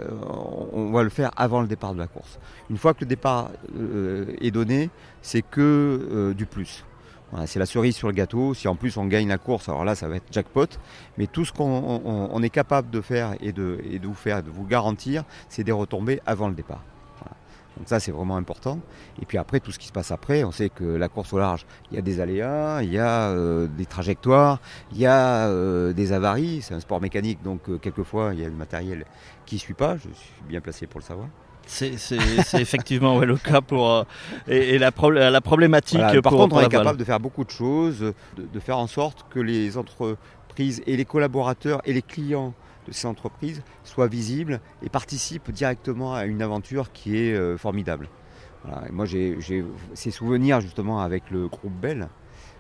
on 0.74 0.92
va 0.92 1.04
le 1.04 1.10
faire 1.10 1.32
avant 1.36 1.62
le 1.62 1.68
départ 1.68 1.94
de 1.94 2.00
la 2.00 2.08
course. 2.08 2.40
Une 2.70 2.78
fois 2.78 2.94
que 2.94 3.02
le 3.02 3.08
départ 3.08 3.50
euh, 3.78 4.26
est 4.42 4.52
donné, 4.52 4.90
c'est 5.22 5.42
que 5.42 6.34
du 6.36 6.46
plus. 6.46 6.84
C'est 7.46 7.60
la 7.60 7.66
cerise 7.66 7.96
sur 7.96 8.08
le 8.08 8.14
gâteau. 8.14 8.54
Si 8.54 8.70
en 8.70 8.76
plus 8.76 8.96
on 8.96 9.06
gagne 9.06 9.28
la 9.28 9.38
course, 9.38 9.68
alors 9.68 9.84
là, 9.84 9.96
ça 9.96 10.08
va 10.08 10.16
être 10.16 10.32
jackpot. 10.32 10.68
Mais 11.18 11.28
tout 11.28 11.44
ce 11.44 11.52
qu'on 11.52 11.66
on- 12.06 12.30
on 12.32 12.42
est 12.42 12.50
capable 12.50 12.90
de 12.90 13.02
faire 13.02 13.36
et 13.42 13.52
de, 13.52 13.80
et 13.92 14.00
de 14.00 14.08
vous 14.08 14.14
faire, 14.14 14.42
de 14.44 14.50
vous 14.50 14.66
garantir, 14.66 15.26
c'est 15.50 15.66
des 15.66 15.74
retombées 15.74 16.22
avant 16.26 16.48
le 16.48 16.56
départ. 16.56 16.82
Donc 17.78 17.88
ça, 17.88 18.00
c'est 18.00 18.12
vraiment 18.12 18.38
important. 18.38 18.80
Et 19.22 19.26
puis 19.26 19.38
après, 19.38 19.60
tout 19.60 19.72
ce 19.72 19.80
qui 19.80 19.88
se 19.88 19.92
passe 19.92 20.12
après, 20.12 20.44
on 20.44 20.52
sait 20.52 20.70
que 20.70 20.84
la 20.84 21.10
course 21.10 21.32
au 21.34 21.38
large, 21.38 21.66
il 21.92 21.96
y 21.96 22.00
a 22.00 22.02
des 22.02 22.20
aléas, 22.20 22.82
il 22.82 22.92
y 22.92 22.98
a 22.98 23.30
euh, 23.30 23.68
des 23.68 23.86
trajectoires, 23.86 24.60
il 24.92 24.98
y 24.98 25.06
a 25.06 25.48
euh, 25.48 25.94
des 25.94 26.12
avaries. 26.12 26.62
C'est 26.62 26.74
un 26.74 26.80
sport 26.80 27.02
mécanique, 27.02 27.44
donc 27.44 27.70
euh, 27.70 27.78
quelquefois, 27.78 28.32
il 28.34 28.40
y 28.40 28.44
a 28.46 28.48
le 28.50 28.56
matériel 28.56 29.06
qui 29.46 29.56
ne 29.56 29.60
suit 29.60 29.74
pas. 29.76 29.96
Je 29.98 30.10
suis 30.14 30.32
bien 30.50 30.60
placé 30.60 30.88
pour 30.88 31.00
le 31.00 31.06
savoir. 31.06 31.28
C'est 31.70 31.92
effectivement 32.54 33.18
ouais, 33.18 33.26
le 33.26 33.36
cas 33.36 33.60
pour 33.60 33.92
euh, 33.92 34.04
et, 34.48 34.76
et 34.76 34.78
la, 34.80 34.92
problé- 34.92 35.30
la 35.30 35.42
problématique 35.42 36.00
Voilà, 36.00 36.22
par 36.22 36.32
pour, 36.32 36.42
contre, 36.42 36.56
pour 36.56 36.60
on 36.60 36.66
est 36.66 36.70
capable 36.70 36.98
de 36.98 37.04
faire 37.04 37.20
beaucoup 37.20 37.44
de 37.44 37.50
choses, 37.50 38.00
de, 38.00 38.14
de 38.38 38.60
faire 38.62 38.78
en 38.78 38.88
sorte 38.88 39.26
que 39.30 39.42
les 39.42 39.78
entreprises 39.78 40.82
et 40.88 40.96
les 40.96 41.04
collaborateurs 41.06 41.82
et 41.84 41.92
les 41.92 42.02
clients 42.02 42.54
de 42.88 42.94
ces 42.94 43.08
entreprises 43.08 43.62
soient 43.84 44.08
visibles 44.08 44.60
et 44.82 44.90
participent 44.90 45.52
directement 45.52 46.16
à 46.16 46.26
une 46.26 46.42
aventure 46.42 46.92
qui 46.92 47.18
est 47.18 47.34
euh, 47.34 47.58
formidable. 47.58 48.10
Moi, 48.92 49.06
j'ai 49.06 49.38
ces 49.94 50.12
souvenirs 50.12 50.60
justement 50.60 51.00
avec 51.00 51.32
le 51.32 51.48
groupe 51.48 51.72
Bell. 51.72 52.10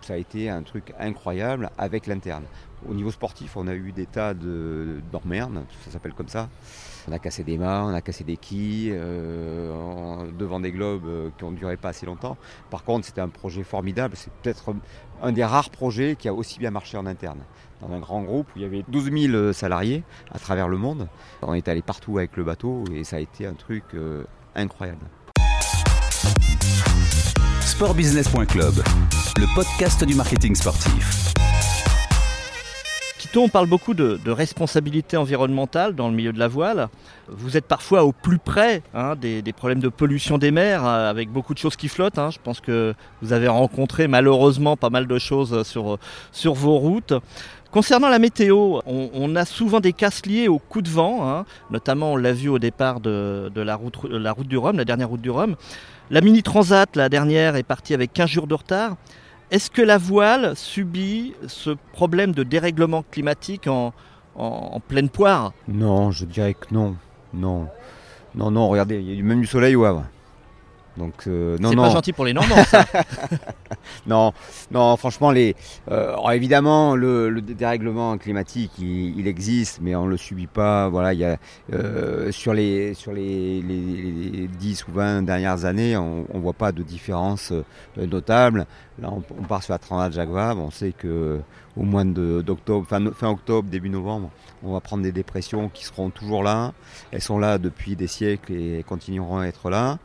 Ça 0.01 0.13
a 0.13 0.17
été 0.17 0.50
un 0.50 0.62
truc 0.63 0.93
incroyable 0.98 1.69
avec 1.77 2.07
l'interne. 2.07 2.46
Au 2.88 2.93
niveau 2.93 3.12
sportif, 3.12 3.57
on 3.57 3.67
a 3.67 3.74
eu 3.74 3.91
des 3.91 4.05
tas 4.05 4.34
de 4.34 5.01
d'emmerdes, 5.12 5.65
ça 5.84 5.91
s'appelle 5.91 6.13
comme 6.13 6.29
ça. 6.29 6.48
On 7.10 7.14
a 7.14 7.20
cassé 7.20 7.44
des 7.44 7.58
mâts, 7.58 7.84
on 7.86 7.94
a 7.94 8.02
cassé 8.02 8.24
des 8.26 8.36
quilles, 8.36 8.92
euh, 8.94 9.72
on- 9.74 10.26
deux 10.26 10.46
Vendée 10.46 10.72
Globe 10.72 11.04
euh, 11.06 11.30
qui 11.38 11.44
ont 11.46 11.52
duré 11.52 11.78
pas 11.78 11.90
assez 11.90 12.06
longtemps. 12.06 12.36
Par 12.70 12.84
contre, 12.84 13.06
c'était 13.06 13.22
un 13.22 13.30
projet 13.30 13.64
formidable. 13.64 14.16
C'est 14.18 14.32
peut-être 14.44 14.74
un 15.24 15.32
des 15.32 15.46
rares 15.46 15.70
projets 15.70 16.18
qui 16.18 16.28
a 16.28 16.34
aussi 16.34 16.60
bien 16.60 16.70
marché 16.72 16.98
en 16.98 17.06
interne. 17.06 17.40
Dans 17.82 17.94
un 17.94 18.00
grand 18.00 18.22
groupe 18.24 18.48
où 18.56 18.58
il 18.58 18.62
y 18.64 18.66
avait 18.66 18.84
12 18.90 19.12
000 19.12 19.54
salariés 19.54 20.04
à 20.34 20.40
travers 20.40 20.68
le 20.68 20.78
monde. 20.78 21.08
On 21.44 21.54
est 21.54 21.68
allé 21.70 21.82
partout 21.82 22.18
avec 22.18 22.36
le 22.36 22.44
bateau 22.44 22.84
et 22.94 23.04
ça 23.04 23.18
a 23.18 23.20
été 23.20 23.46
un 23.46 23.54
truc 23.54 23.84
euh, 23.94 24.24
incroyable. 24.56 25.06
Sportbusiness.club, 27.62 28.74
le 29.38 29.56
podcast 29.56 30.04
du 30.04 30.16
marketing 30.16 30.56
sportif. 30.56 31.34
On 33.36 33.50
parle 33.50 33.67
beaucoup 33.67 33.93
de, 33.93 34.19
responsabilité 34.29 35.17
environnementale 35.17 35.96
dans 35.96 36.07
le 36.07 36.15
milieu 36.15 36.34
de 36.34 36.39
la 36.39 36.48
voile. 36.48 36.88
Vous 37.27 37.57
êtes 37.57 37.65
parfois 37.65 38.03
au 38.03 38.12
plus 38.12 38.38
près 38.38 38.81
hein, 38.93 39.15
des, 39.15 39.43
problèmes 39.53 39.79
de 39.79 39.89
pollution 39.89 40.38
des 40.38 40.51
mers, 40.51 40.86
euh, 40.86 41.10
avec 41.10 41.29
beaucoup 41.29 41.53
de 41.53 41.60
choses 41.60 41.75
qui 41.75 41.88
flottent. 41.88 42.17
Hein. 42.17 42.29
Je 42.31 42.39
pense 42.43 42.62
que 42.62 42.93
vous 43.22 43.34
avez 43.34 43.48
rencontré 43.48 44.07
malheureusement 44.07 44.77
pas 44.77 44.89
mal 44.89 45.07
de 45.07 45.19
choses 45.19 45.63
sur, 45.63 46.53
vos 46.53 46.77
routes. 46.77 47.13
Concernant 47.72 48.10
la 48.10 48.17
météo, 48.17 48.79
on, 48.86 49.36
a 49.36 49.46
souvent 49.46 49.81
des 49.81 49.93
casses 49.93 50.25
liées 50.25 50.48
au 50.48 50.57
coup 50.57 50.81
de 50.81 50.89
vent, 50.89 51.29
hein. 51.29 51.46
notamment 51.69 52.13
on 52.13 52.15
l'a 52.15 52.34
vu 52.34 52.50
au 52.50 52.60
départ 52.60 53.01
de, 53.01 53.51
de 53.53 53.62
la, 53.62 53.75
route, 53.75 54.03
la 54.05 54.31
route 54.31 54.48
du 54.48 54.57
Rhum, 54.57 54.77
la 54.77 54.86
dernière 54.86 55.10
route 55.10 55.22
du 55.22 55.29
Rhum. 55.29 55.55
La 56.10 56.22
mini 56.22 56.41
transat, 56.41 56.96
la 56.96 57.10
dernière, 57.10 57.55
est 57.55 57.63
partie 57.63 57.93
avec 57.93 58.13
15 58.13 58.29
jours 58.29 58.48
de 58.48 58.55
retard. 58.55 58.96
Est-ce 59.50 59.72
que 59.72 59.82
la 59.82 59.98
voile 59.98 60.56
subit 60.58 61.34
ce 61.48 61.72
problème 61.94 62.34
de 62.34 62.44
dérèglement 62.44 63.04
climatique 63.10 63.68
en, 63.68 63.94
en, 64.36 64.72
en, 64.74 64.80
pleine 64.82 65.10
poire? 65.10 65.54
Non, 65.70 66.12
je 66.12 66.25
dirais 66.25 66.54
que 66.54 66.68
non. 66.72 66.96
Non, 67.34 67.68
non, 68.36 68.51
non, 68.51 68.68
regardez, 68.68 69.00
il 69.00 69.16
y 69.16 69.20
a 69.20 69.24
même 69.24 69.42
du 69.42 69.48
soleil 69.48 69.75
au 69.75 69.86
Havre. 69.86 70.06
Donc, 70.98 71.27
euh, 71.27 71.58
non, 71.60 71.70
c'est 71.70 71.75
pas 71.75 71.89
gentil 71.92 72.13
pour 72.13 72.25
les 72.25 72.34
Normands, 72.36 72.63
ça. 72.63 72.86
non, 74.08 74.34
non, 74.72 74.98
franchement, 74.98 75.32
les, 75.32 75.56
euh, 75.92 76.16
évidemment, 76.32 76.96
le, 76.96 77.30
le, 77.30 77.42
dérèglement 77.42 78.18
climatique, 78.18 78.72
il, 78.80 79.18
il, 79.20 79.27
existe, 79.27 79.80
mais 79.82 79.96
on 79.96 80.08
le 80.08 80.18
subit 80.18 80.48
pas. 80.48 80.89
Voilà, 80.89 81.13
il 81.13 81.20
y 81.20 81.25
a 81.25 81.38
euh, 81.74 82.32
sur 82.32 82.54
les 82.54 82.96
sur 82.96 83.12
les, 83.12 83.62
les, 83.62 84.32
les, 84.32 84.48
10 84.48 84.88
ou 84.88 84.92
20 84.94 85.22
dernières 85.22 85.66
années, 85.66 85.96
on, 85.98 86.25
on 86.34 86.39
voit 86.39 86.54
pas 86.54 86.72
de 86.72 86.82
différence 86.82 87.51
euh, 87.51 87.63
notable. 88.08 88.66
Là, 89.00 89.12
on, 89.12 89.44
part 89.44 89.62
sur 89.62 89.74
la 89.74 89.80
Transat 89.80 90.12
Jacques 90.12 90.30
Vabre. 90.30 90.62
On 90.62 90.72
sait 90.72 90.92
que 90.92 91.39
au 91.75 91.84
mois 91.84 92.04
d'octobre, 92.04 92.88
fin, 92.88 93.12
fin 93.12 93.30
octobre, 93.30 93.70
début 93.70 93.89
novembre, 93.89 94.32
on 94.63 94.74
va 94.74 94.82
prendre 94.82 95.04
des 95.04 95.12
dépressions 95.12 95.70
qui 95.70 95.86
seront 95.86 96.10
toujours 96.10 96.42
là. 96.42 96.74
Elles 97.12 97.22
sont 97.22 97.38
là 97.38 97.60
depuis 97.60 97.96
des 97.96 98.08
siècles 98.08 98.54
et 98.54 98.84
continueront 98.88 99.38
à 99.38 99.46
être 99.46 99.70
là. 99.70 100.00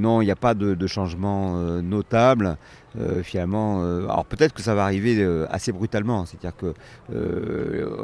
Non, 0.00 0.22
il 0.22 0.26
n'y 0.26 0.30
a 0.30 0.36
pas 0.36 0.54
de, 0.54 0.86
changement 0.86 1.56
euh, 1.56 1.82
notable. 1.82 2.56
Euh, 2.96 3.22
finalement, 3.24 3.82
euh, 3.82 4.04
alors 4.04 4.24
peut-être 4.24 4.54
que 4.54 4.62
ça 4.62 4.74
va 4.74 4.84
arriver 4.84 5.22
assez 5.50 5.72
brutalement, 5.72 6.24
c'est-à-dire 6.24 6.56
que 6.56 6.74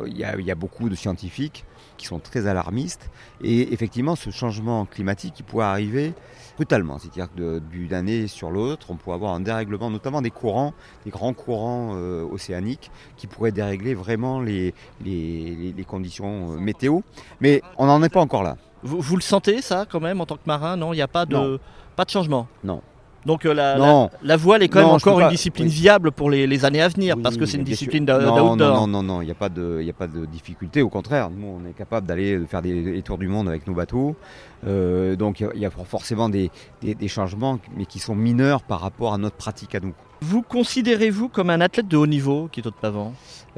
il 0.07 0.17
y, 0.17 0.45
y, 0.45 0.51
a 0.51 0.55
beaucoup 0.55 0.89
de 0.89 0.95
scientifiques 0.97 1.65
qui 1.97 2.07
sont 2.07 2.19
très 2.19 2.47
alarmistes 2.47 3.11
et 3.43 3.73
effectivement 3.73 4.17
ce 4.17 4.31
changement 4.31 4.87
climatique 4.87 5.35
il 5.39 5.45
pourrait 5.45 5.67
arriver 5.67 6.15
brutalement, 6.57 6.99
c'est-à-dire 6.99 7.29
que 7.35 7.59
d'une 7.59 7.95
année 7.95 8.27
sur 8.27 8.51
l'autre, 8.51 8.89
on 8.91 8.97
pourrait 8.97 9.17
avoir 9.17 9.35
un 9.35 9.41
dérèglement, 9.41 9.91
notamment 9.91 10.23
des 10.23 10.31
courants, 10.33 10.75
des 11.05 11.11
grands 11.11 11.33
courants 11.33 11.93
euh, 11.95 12.25
océaniques 12.31 12.91
qui 13.17 13.27
pourraient 13.27 13.53
dérégler 13.53 13.95
vraiment 13.95 14.41
les, 14.41 14.75
les, 15.05 15.73
les 15.77 15.85
conditions 15.85 16.59
météo, 16.59 17.01
mais 17.41 17.63
on 17.79 17.87
n'en 17.87 18.03
est 18.03 18.09
pas 18.09 18.21
encore 18.21 18.43
là. 18.43 18.57
Vous, 18.83 19.01
vous, 19.01 19.17
le 19.17 19.23
sentez 19.23 19.63
ça 19.63 19.87
quand 19.89 20.01
même 20.01 20.21
en 20.21 20.27
tant 20.27 20.37
que 20.37 20.47
marin? 20.47 20.77
Non, 20.77 20.93
il 20.93 20.97
n'y 20.97 21.03
a 21.03 21.09
pas 21.09 21.25
de, 21.25 21.37
non. 21.37 21.59
pas 21.95 22.05
de 22.05 22.11
changement? 22.11 22.49
Non. 22.65 22.83
Donc 23.27 23.47
euh, 23.47 23.55
la, 23.55 23.79
la, 23.79 24.11
la, 24.23 24.37
voile 24.37 24.63
est 24.63 24.69
quand 24.69 24.81
non, 24.81 24.87
même 24.87 24.97
encore 24.97 25.21
une 25.21 25.29
discipline 25.29 25.69
oui. 25.69 25.73
viable 25.73 26.11
pour 26.11 26.29
les, 26.31 26.47
les, 26.47 26.65
années 26.65 26.83
à 26.83 26.89
venir 26.89 27.17
oui, 27.17 27.23
parce 27.23 27.37
que 27.37 27.47
c'est 27.47 27.57
une 27.57 27.65
discipline 27.65 28.05
non, 28.05 28.19
d'outdoor. 28.19 28.57
Non, 28.57 28.87
non, 28.87 29.03
non, 29.03 29.23
il 29.23 29.27
n'y 29.27 29.31
a, 29.31 29.37
pas 29.37 29.49
de, 29.49 29.81
y 29.81 29.91
a 29.91 29.95
pas 29.95 30.09
de 30.09 30.27
difficulté. 30.27 30.83
Au 30.83 30.89
contraire, 30.89 31.31
nous, 31.31 31.61
on 31.61 31.69
est 31.69 31.73
capable 31.73 32.07
d'aller 32.07 32.41
faire 32.47 32.63
des, 32.63 32.83
des, 32.83 33.03
tours 33.03 33.19
du 33.19 33.29
monde 33.29 33.49
avec 33.49 33.67
nos 33.67 33.75
bateaux. 33.75 34.17
Euh, 34.67 35.17
donc 35.17 35.41
il 35.41 35.49
y, 35.55 35.61
y, 35.61 35.67
a 35.67 35.71
forcément 35.71 36.29
des, 36.29 36.51
des, 36.81 36.95
des, 36.95 37.09
changements, 37.09 37.59
mais 37.77 37.85
qui 37.85 37.99
sont 37.99 38.15
mineurs 38.15 38.63
par 38.63 38.81
rapport 38.81 39.15
à 39.15 39.19
notre 39.19 39.37
pratique 39.37 39.75
à 39.75 39.81
nous. 39.81 39.95
Vous 40.21 40.43
considérez-vous 40.43 41.29
comme 41.29 41.51
un 41.51 41.61
athlète 41.61 41.89
de 41.89 41.97
haut 41.97 42.07
niveau, 42.07 42.49
Quito 42.51 42.71
de 42.71 42.75
Pavant? 42.75 43.13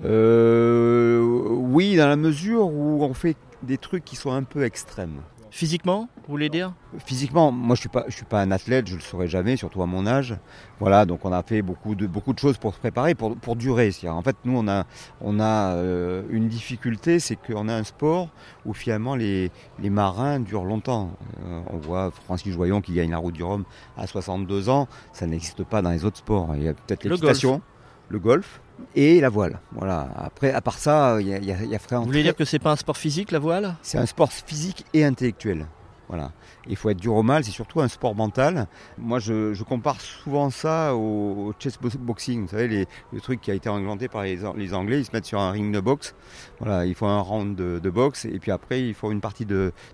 Euh, 0.04 1.20
Oui, 1.20 1.96
dans 1.96 2.08
la 2.08 2.16
mesure 2.16 2.66
où 2.66 3.02
on 3.04 3.14
fait 3.14 3.36
des 3.62 3.78
trucs 3.78 4.04
qui 4.04 4.16
sont 4.16 4.32
un 4.32 4.42
peu 4.42 4.64
extrêmes. 4.64 5.20
Physiquement, 5.54 6.08
vous 6.16 6.32
voulez 6.32 6.48
dire 6.48 6.72
Physiquement, 7.06 7.52
moi 7.52 7.76
je 7.76 7.80
suis 7.82 7.88
pas, 7.88 8.04
je 8.08 8.16
suis 8.16 8.24
pas 8.24 8.40
un 8.40 8.50
athlète, 8.50 8.88
je 8.88 8.96
le 8.96 9.00
serai 9.00 9.28
jamais, 9.28 9.56
surtout 9.56 9.82
à 9.82 9.86
mon 9.86 10.04
âge. 10.04 10.36
Voilà, 10.80 11.06
donc 11.06 11.24
on 11.24 11.32
a 11.32 11.44
fait 11.44 11.62
beaucoup 11.62 11.94
de 11.94 12.08
beaucoup 12.08 12.32
de 12.32 12.40
choses 12.40 12.58
pour 12.58 12.74
se 12.74 12.80
préparer, 12.80 13.14
pour, 13.14 13.36
pour 13.36 13.54
durer. 13.54 13.92
En 14.08 14.20
fait, 14.22 14.34
nous 14.44 14.58
on 14.58 14.66
a 14.66 14.84
on 15.20 15.38
a 15.38 15.76
euh, 15.76 16.24
une 16.30 16.48
difficulté, 16.48 17.20
c'est 17.20 17.36
qu'on 17.36 17.68
a 17.68 17.72
un 17.72 17.84
sport 17.84 18.30
où 18.66 18.74
finalement 18.74 19.14
les, 19.14 19.52
les 19.78 19.90
marins 19.90 20.40
durent 20.40 20.64
longtemps. 20.64 21.12
Euh, 21.46 21.60
on 21.70 21.76
voit 21.76 22.10
Francis 22.10 22.52
Joyon 22.52 22.80
qui 22.80 22.92
gagne 22.92 23.12
la 23.12 23.18
route 23.18 23.34
du 23.34 23.44
Rhum 23.44 23.62
à 23.96 24.08
62 24.08 24.68
ans, 24.70 24.88
ça 25.12 25.28
n'existe 25.28 25.62
pas 25.62 25.82
dans 25.82 25.90
les 25.90 26.04
autres 26.04 26.18
sports. 26.18 26.50
Il 26.56 26.64
y 26.64 26.68
a 26.68 26.74
peut-être 26.74 27.04
l'équitation, 27.04 27.62
le 28.08 28.18
golf 28.18 28.60
et 28.94 29.20
la 29.20 29.28
voile. 29.28 29.60
Voilà. 29.72 30.08
Après, 30.16 30.52
à 30.52 30.60
part 30.60 30.78
ça, 30.78 31.18
il 31.20 31.28
y 31.28 31.34
a, 31.34 31.38
y 31.38 31.52
a, 31.52 31.64
y 31.64 31.74
a 31.74 31.98
Vous 31.98 32.04
voulez 32.04 32.22
dire 32.22 32.36
que 32.36 32.44
c'est 32.44 32.58
pas 32.58 32.72
un 32.72 32.76
sport 32.76 32.96
physique 32.96 33.30
la 33.30 33.38
voile? 33.38 33.76
C'est 33.82 33.98
un 33.98 34.06
sport 34.06 34.32
physique 34.32 34.84
et 34.94 35.04
intellectuel. 35.04 35.66
Voilà. 36.08 36.32
Il 36.66 36.76
faut 36.76 36.90
être 36.90 37.00
dur 37.00 37.14
au 37.14 37.22
mal, 37.22 37.44
c'est 37.44 37.50
surtout 37.50 37.80
un 37.80 37.88
sport 37.88 38.14
mental. 38.14 38.66
Moi, 38.98 39.18
je, 39.18 39.54
je 39.54 39.64
compare 39.64 40.00
souvent 40.00 40.50
ça 40.50 40.94
au, 40.94 41.48
au, 41.48 41.52
chess 41.58 41.78
boxing. 41.80 42.42
Vous 42.42 42.48
savez, 42.48 42.68
les, 42.68 42.86
le 43.12 43.20
truc 43.20 43.40
qui 43.40 43.50
a 43.50 43.54
été 43.54 43.68
inventé 43.68 44.08
par 44.08 44.22
les, 44.22 44.38
les, 44.56 44.74
Anglais, 44.74 45.00
ils 45.00 45.04
se 45.04 45.12
mettent 45.12 45.24
sur 45.24 45.40
un 45.40 45.50
ring 45.50 45.74
de 45.74 45.80
boxe. 45.80 46.14
Voilà, 46.60 46.84
il 46.86 46.94
faut 46.94 47.06
un 47.06 47.20
round 47.20 47.56
de, 47.56 47.78
de 47.78 47.90
boxe 47.90 48.26
et 48.26 48.38
puis 48.38 48.50
après, 48.50 48.82
il 48.82 48.94
faut 48.94 49.10
une 49.12 49.20
partie 49.20 49.46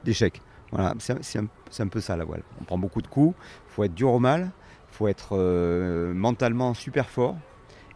d'échecs. 0.04 0.42
Voilà, 0.72 0.94
c'est 0.98 1.38
un, 1.38 1.46
un, 1.78 1.88
peu 1.88 2.00
ça 2.00 2.16
la 2.16 2.24
voile. 2.24 2.42
On 2.60 2.64
prend 2.64 2.78
beaucoup 2.78 3.02
de 3.02 3.08
coups. 3.08 3.34
Il 3.68 3.74
faut 3.74 3.84
être 3.84 3.94
dur 3.94 4.12
au 4.12 4.20
mal. 4.20 4.50
Il 4.92 4.96
faut 4.96 5.08
être 5.08 5.30
euh, 5.32 6.12
mentalement 6.14 6.74
super 6.74 7.08
fort. 7.08 7.36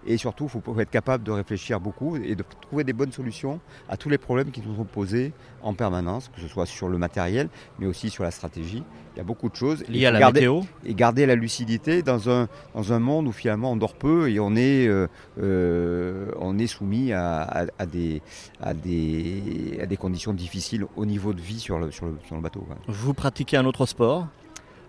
Et 0.07 0.17
surtout, 0.17 0.49
il 0.53 0.61
faut 0.61 0.81
être 0.81 0.90
capable 0.90 1.25
de 1.25 1.31
réfléchir 1.31 1.81
beaucoup 1.81 2.17
et 2.17 2.35
de 2.35 2.45
trouver 2.61 2.85
des 2.85 2.93
bonnes 2.93 3.12
solutions 3.12 3.61
à 3.88 3.97
tous 3.97 4.09
les 4.09 4.19
problèmes 4.19 4.51
qui 4.51 4.61
nous 4.61 4.77
sont 4.77 4.85
posés 4.85 5.33
en 5.62 5.75
permanence, 5.75 6.31
que 6.35 6.40
ce 6.40 6.49
soit 6.49 6.67
sur 6.67 6.88
le 6.88 6.99
matériel, 6.99 7.49
mais 7.79 7.87
aussi 7.87 8.11
sur 8.11 8.23
la 8.25 8.31
stratégie. 8.31 8.83
Il 9.14 9.19
y 9.19 9.21
a 9.21 9.25
beaucoup 9.25 9.49
de 9.49 9.55
choses. 9.55 9.85
Liées 9.88 10.07
à 10.07 10.11
la 10.11 10.19
garder, 10.19 10.40
météo 10.40 10.62
Et 10.85 10.95
garder 10.95 11.25
la 11.25 11.37
lucidité 11.37 12.03
dans 12.03 12.29
un, 12.29 12.49
dans 12.75 12.93
un 12.93 12.99
monde 12.99 13.29
où 13.29 13.33
finalement 13.33 13.71
on 13.73 13.77
dort 13.77 13.95
peu 13.95 14.29
et 14.29 14.40
on 14.40 14.57
est, 14.57 14.88
euh, 14.88 15.07
euh, 15.40 16.31
on 16.40 16.59
est 16.59 16.67
soumis 16.67 17.12
à, 17.12 17.43
à, 17.43 17.64
à, 17.79 17.87
des, 17.87 18.23
à, 18.61 18.75
des, 18.75 19.79
à 19.81 19.87
des 19.87 19.97
conditions 19.97 20.33
difficiles 20.33 20.85
au 20.97 21.07
niveau 21.07 21.33
de 21.33 21.40
vie 21.40 21.61
sur 21.61 21.79
le, 21.79 21.90
sur 21.93 22.07
le, 22.07 22.17
sur 22.27 22.35
le 22.35 22.43
bateau. 22.43 22.67
Vous 22.88 23.14
pratiquez 23.14 23.57
un 23.57 23.67
autre 23.67 23.87
sport 23.87 24.27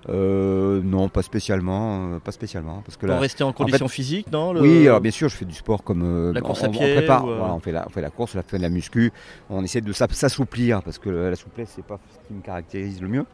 euh, 0.10 0.82
non, 0.84 1.10
pas 1.10 1.24
spécialement, 1.24 2.14
euh, 2.14 2.20
pas 2.20 2.32
spécialement, 2.32 2.84
parce 2.86 2.96
que 2.96 3.08
pour 3.08 3.16
là, 3.16 3.20
rester 3.20 3.44
en 3.44 3.54
condition 3.54 3.86
en 3.86 3.90
fait, 3.90 3.94
physique, 3.94 4.32
non 4.32 4.54
le... 4.54 4.62
Oui, 4.62 4.88
alors 4.88 5.02
bien 5.02 5.12
sûr, 5.12 5.30
je 5.30 5.36
fais 5.36 5.46
du 5.46 5.56
sport 5.56 5.84
comme 5.84 6.04
euh, 6.04 6.32
la 6.32 6.42
course 6.42 6.62
on, 6.62 6.66
à 6.66 6.70
pied, 6.70 6.92
on 6.92 6.98
prépare, 6.98 7.24
ou 7.24 7.36
voilà, 7.36 7.54
on 7.56 7.60
fait 7.60 7.72
la, 7.72 7.86
on 7.88 7.90
fait 7.90 8.02
la 8.02 8.12
course, 8.12 8.36
on 8.36 8.42
fait 8.44 8.58
de 8.58 8.62
la 8.62 8.70
muscu, 8.70 9.12
on 9.50 9.64
essaie 9.64 9.82
de 9.82 9.92
s'assouplir 9.94 10.84
parce 10.84 11.00
que 11.00 11.10
la 11.10 11.36
souplesse 11.36 11.72
c'est 11.76 11.86
pas 11.86 12.00
ce 12.14 12.28
qui 12.28 12.34
me 12.36 12.42
caractérise 12.42 13.02
le 13.02 13.08
mieux, 13.08 13.26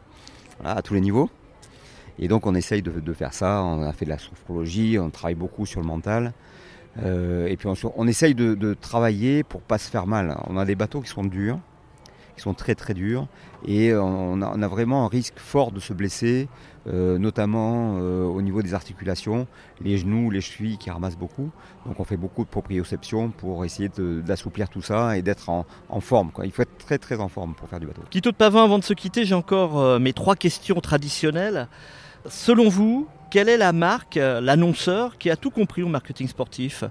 voilà, 0.60 0.78
à 0.78 0.82
tous 0.82 0.94
les 0.94 1.02
niveaux. 1.02 1.28
Et 2.18 2.28
donc 2.28 2.46
on 2.46 2.54
essaye 2.54 2.80
de, 2.80 3.00
de, 3.00 3.12
faire 3.12 3.34
ça. 3.34 3.62
On 3.62 3.82
a 3.82 3.92
fait 3.92 4.04
de 4.04 4.10
la 4.10 4.18
sophrologie, 4.18 4.98
on 4.98 5.10
travaille 5.10 5.34
beaucoup 5.34 5.66
sur 5.66 5.80
le 5.80 5.86
mental. 5.86 6.32
Et 7.02 7.56
puis 7.56 7.66
on, 7.66 7.74
on 7.96 8.06
essaye 8.06 8.34
de, 8.34 8.54
de, 8.54 8.74
travailler 8.74 9.44
pour 9.44 9.62
pas 9.62 9.78
se 9.78 9.90
faire 9.90 10.06
mal. 10.06 10.36
On 10.46 10.58
a 10.58 10.66
des 10.66 10.74
bateaux 10.74 11.00
qui 11.00 11.08
sont 11.08 11.24
durs, 11.24 11.58
qui 12.36 12.42
sont 12.42 12.54
très 12.54 12.74
très 12.74 12.94
durs, 12.94 13.26
et 13.66 13.94
on 13.94 14.40
a, 14.42 14.68
vraiment 14.68 15.04
un 15.04 15.08
risque 15.08 15.38
fort 15.38 15.70
de 15.70 15.80
se 15.80 15.92
blesser, 15.92 16.48
euh, 16.88 17.16
notamment 17.16 17.98
euh, 18.00 18.24
au 18.24 18.42
niveau 18.42 18.60
des 18.60 18.74
articulations, 18.74 19.46
les 19.80 19.98
genoux, 19.98 20.30
les 20.30 20.40
chevilles 20.40 20.78
qui 20.78 20.90
ramassent 20.90 21.16
beaucoup. 21.16 21.50
Donc 21.86 22.00
on 22.00 22.04
fait 22.04 22.16
beaucoup 22.16 22.44
de 22.44 22.48
proprioception 22.48 23.30
pour 23.30 23.64
essayer 23.64 23.88
d'assouplir 23.96 24.68
tout 24.68 24.82
ça 24.82 25.16
et 25.16 25.22
d'être 25.22 25.48
en, 25.48 25.64
forme. 26.00 26.32
Il 26.42 26.50
faut 26.50 26.62
être 26.62 26.76
très 26.78 26.98
très 26.98 27.20
en 27.20 27.28
forme 27.28 27.54
pour 27.54 27.68
faire 27.68 27.78
du 27.78 27.86
bateau. 27.86 28.02
Quito 28.10 28.32
de 28.32 28.36
Pavin, 28.36 28.64
avant 28.64 28.80
de 28.80 28.84
se 28.84 28.94
quitter, 28.94 29.24
j'ai 29.24 29.34
encore 29.36 29.80
euh, 29.80 29.98
mes 30.00 30.12
trois 30.12 30.34
questions 30.34 30.80
traditionnelles. 30.80 31.68
Selon 32.28 32.68
vous, 32.68 33.06
quelle 33.30 33.48
est 33.48 33.56
la 33.56 33.72
marque, 33.72 34.16
l'annonceur 34.16 35.18
qui 35.18 35.30
a 35.30 35.36
tout 35.36 35.50
compris 35.50 35.82
au 35.82 35.88
marketing 35.88 36.28
sportif? 36.28 36.84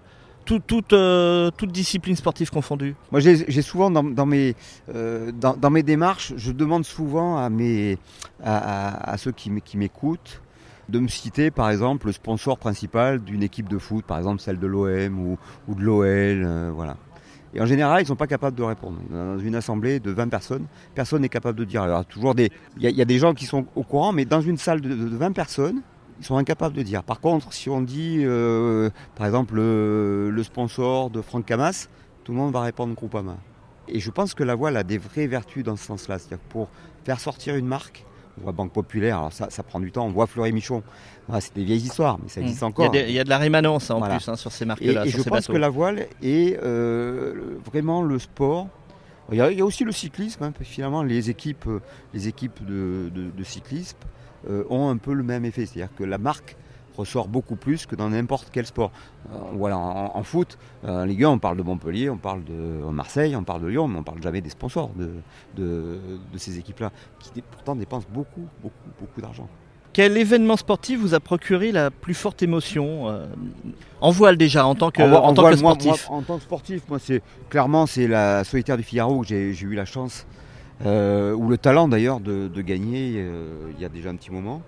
Euh, 0.93 1.51
toute, 1.51 1.71
discipline 1.71 2.15
sportive 2.15 2.49
confondue 2.49 2.95
Moi, 3.11 3.19
j'ai 3.21 3.61
souvent 3.61 3.91
dans, 3.91 4.25
mes, 4.25 4.55
euh, 4.93 5.31
dans, 5.31 5.69
mes 5.69 5.83
démarches, 5.83 6.33
je 6.37 6.51
demande 6.51 6.85
souvent 6.85 7.37
à, 7.37 7.49
mes, 7.49 7.97
à, 8.43 9.15
ceux 9.17 9.31
qui 9.31 9.77
m'écoutent 9.77 10.41
de 10.91 10.99
me 10.99 11.07
citer, 11.07 11.51
par 11.51 11.69
exemple, 11.69 12.07
le 12.07 12.11
sponsor 12.11 12.57
principal 12.57 13.19
d'une 13.23 13.43
équipe 13.43 13.69
de 13.69 13.77
foot, 13.77 14.05
par 14.05 14.17
exemple 14.17 14.41
celle 14.41 14.59
de 14.59 14.67
l'OM 14.67 15.37
ou, 15.67 15.75
de 15.75 15.81
l'OL, 15.81 16.05
euh, 16.05 16.71
voilà. 16.73 16.97
Et 17.53 17.61
en 17.61 17.65
général, 17.65 17.99
ils 17.99 18.03
ne 18.03 18.07
sont 18.07 18.15
pas 18.15 18.27
capables 18.27 18.55
de 18.55 18.63
répondre. 18.63 18.97
Dans 19.09 19.37
une 19.39 19.55
assemblée 19.55 19.99
de 19.99 20.11
20 20.11 20.29
personnes, 20.29 20.65
personne 20.95 21.21
n'est 21.21 21.29
capable 21.29 21.59
de 21.59 21.65
dire. 21.65 21.85
Il 22.77 22.89
y, 22.89 23.01
a 23.01 23.05
des 23.05 23.17
gens 23.17 23.33
qui 23.33 23.45
sont 23.45 23.65
au 23.75 23.83
courant, 23.83 24.13
mais 24.13 24.23
dans 24.23 24.39
une 24.39 24.57
salle 24.57 24.79
de, 24.79 24.93
20 24.93 25.33
personnes, 25.33 25.81
ils 26.21 26.25
sont 26.25 26.37
incapables 26.37 26.75
de 26.75 26.83
dire. 26.83 27.03
Par 27.03 27.19
contre, 27.19 27.51
si 27.51 27.67
on 27.67 27.81
dit, 27.81 28.19
euh, 28.19 28.91
par 29.15 29.25
exemple, 29.25 29.55
le, 29.55 30.43
sponsor 30.43 31.09
de 31.09 31.19
Franck 31.19 31.45
Camas, 31.45 31.87
tout 32.23 32.31
le 32.31 32.37
monde 32.37 32.53
va 32.53 32.61
répondre 32.61 32.93
Groupama. 32.93 33.37
Et 33.87 33.99
je 33.99 34.11
pense 34.11 34.35
que 34.35 34.43
la 34.43 34.53
voile 34.53 34.77
a 34.77 34.83
des 34.83 34.99
vraies 34.99 35.25
vertus 35.25 35.63
dans 35.63 35.75
ce 35.75 35.83
sens-là. 35.83 36.19
C'est-à-dire 36.19 36.37
que 36.47 36.51
pour 36.51 36.69
faire 37.03 37.19
sortir 37.19 37.55
une 37.55 37.65
marque, 37.65 38.05
on 38.37 38.43
voit 38.43 38.51
Banque 38.51 38.71
Populaire, 38.71 39.17
alors 39.17 39.33
ça, 39.33 39.49
ça 39.49 39.63
prend 39.63 39.79
du 39.79 39.91
temps, 39.91 40.05
on 40.05 40.11
voit 40.11 40.27
Fleury 40.27 40.53
Michon. 40.53 40.83
c'est 41.39 41.55
des 41.55 41.63
vieilles 41.63 41.81
histoires, 41.81 42.19
mais 42.21 42.29
ça 42.29 42.39
mmh. 42.39 42.43
existe 42.43 42.63
encore. 42.63 42.95
Il 42.95 43.11
y, 43.11 43.19
a 43.19 43.23
de 43.23 43.29
la 43.29 43.39
rémanence 43.39 43.89
en 43.89 43.99
plus 43.99 44.29
hein, 44.29 44.35
sur 44.35 44.51
ces 44.51 44.65
marques-là. 44.65 45.07
Et, 45.07 45.09
je 45.09 45.23
pense 45.23 45.47
que 45.47 45.57
la 45.57 45.69
voile 45.69 46.05
est 46.21 46.59
euh, 46.61 47.57
vraiment 47.65 48.03
le 48.03 48.19
sport. 48.19 48.67
Il 49.31 49.37
y, 49.37 49.41
a, 49.41 49.65
aussi 49.65 49.85
le 49.85 49.91
cyclisme, 49.91 50.43
hein, 50.43 50.53
finalement, 50.61 51.01
les 51.01 51.31
équipes, 51.31 51.67
les 52.13 52.27
équipes 52.27 52.63
de, 52.63 53.43
cyclisme 53.43 53.97
euh, 54.49 54.63
ont 54.69 54.89
un 54.89 54.97
peu 54.97 55.13
le 55.13 55.23
même 55.23 55.45
effet. 55.45 55.65
C'est-à-dire 55.65 55.93
que 55.95 56.03
la 56.03 56.17
marque 56.17 56.55
ressort 56.97 57.27
beaucoup 57.27 57.55
plus 57.55 57.85
que 57.85 57.95
dans 57.95 58.09
n'importe 58.09 58.49
quel 58.51 58.65
sport. 58.65 58.91
Euh, 59.31 59.37
voilà, 59.53 59.77
en, 59.77 60.23
foot, 60.23 60.57
en 60.85 61.05
Ligue 61.05 61.23
1, 61.23 61.29
on 61.29 61.39
parle 61.39 61.57
de 61.57 61.63
Montpellier, 61.63 62.09
on 62.09 62.17
parle 62.17 62.43
de 62.43 62.53
Marseille, 62.91 63.35
on 63.35 63.43
parle 63.43 63.61
de 63.61 63.67
Lyon, 63.67 63.87
mais 63.87 63.99
on 63.99 64.03
parle 64.03 64.21
jamais 64.21 64.41
des 64.41 64.49
sponsors 64.49 64.91
de, 64.95 65.09
de, 65.55 66.37
ces 66.37 66.57
équipes-là, 66.57 66.91
qui 67.19 67.41
pourtant 67.41 67.75
dépensent 67.75 68.07
beaucoup, 68.11 68.47
beaucoup, 68.61 68.89
beaucoup 68.99 69.21
d'argent. 69.21 69.47
Quel 69.93 70.15
événement 70.15 70.55
sportif 70.55 71.01
vous 71.01 71.13
a 71.13 71.19
procuré 71.19 71.73
la 71.73 71.91
plus 71.91 72.13
forte 72.13 72.41
émotion 72.41 73.09
euh, 73.09 73.25
En 73.99 74.09
voile 74.11 74.37
déjà, 74.37 74.65
en 74.65 74.73
tant 74.73 74.89
que, 74.89 75.01
en, 75.01 75.33
tant 75.33 75.49
que 75.49 75.57
sportif 75.57 76.09
En 76.09 76.21
tant 76.21 76.37
que 76.37 76.43
sportif, 76.43 76.83
moi, 76.87 76.97
c'est 76.97 77.21
clairement 77.49 77.85
c'est 77.85 78.07
la 78.07 78.45
solitaire 78.45 78.77
du 78.77 78.83
Figaro 78.83 79.21
que 79.21 79.27
j'ai 79.27 79.51
eu 79.51 79.75
la 79.75 79.83
chance, 79.83 80.25
euh, 80.85 81.33
ou 81.33 81.49
le 81.49 81.57
talent 81.57 81.87
d'ailleurs 81.87 82.19
de, 82.19 82.61
gagner 82.61 83.25
il 83.73 83.81
y 83.81 83.85
a 83.85 83.89
déjà 83.89 84.09
un 84.09 84.15
petit 84.15 84.31
moment. 84.31 84.61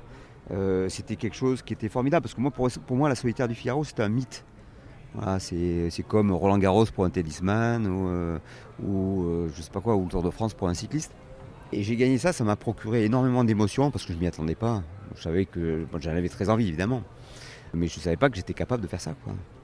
Euh, 0.52 0.89
c'était 0.89 1.15
quelque 1.15 1.36
chose 1.36 1.62
qui 1.62 1.73
était 1.73 1.89
formidable 1.89 2.23
parce 2.23 2.34
que 2.34 2.41
moi, 2.41 2.52
pour, 2.52 2.97
moi, 2.97 3.10
la 3.10 3.15
solitaire 3.15 3.47
du 3.47 3.56
Figaro, 3.56 3.84
c'était 3.84 4.04
un 4.04 4.10
mythe. 4.10 4.43
c'est 5.39 6.06
comme 6.08 6.32
Roland 6.32 6.58
Garros 6.58 6.86
pour 6.86 7.06
un 7.06 7.10
tennisman 7.10 7.88
ou, 7.88 8.08
euh, 8.10 8.39
ou 8.84 9.23
euh, 9.23 9.49
je 9.56 9.62
sais 9.62 9.71
pas 9.71 9.82
quoi, 9.82 9.95
ou 9.95 10.04
le 10.04 10.10
Tour 10.10 10.23
de 10.23 10.30
France 10.30 10.54
pour 10.54 10.67
un 10.67 10.73
cycliste. 10.73 11.13
Et 11.71 11.82
j'ai 11.82 11.95
gagné 11.95 12.17
ça, 12.17 12.34
ça 12.34 12.43
m'a 12.43 12.56
procuré 12.56 13.06
énormément 13.06 13.43
d'émotions 13.43 13.89
parce 13.89 14.06
que 14.06 14.13
je 14.13 14.17
m'y 14.19 14.28
attendais 14.28 14.56
pas. 14.56 14.84
Je 15.15 15.21
savais 15.21 15.45
que 15.45 15.86
j'en 15.99 16.12
avais 16.12 16.30
très 16.30 16.49
envie 16.49 16.67
évidemment, 16.67 17.04
mais 17.74 17.88
je 17.88 17.98
ne 17.98 18.02
savais 18.04 18.18
pas 18.18 18.30
que 18.30 18.36
j'étais 18.36 18.54
capable 18.54 18.84
de 18.84 18.88
faire 18.88 19.02
ça. 19.02 19.12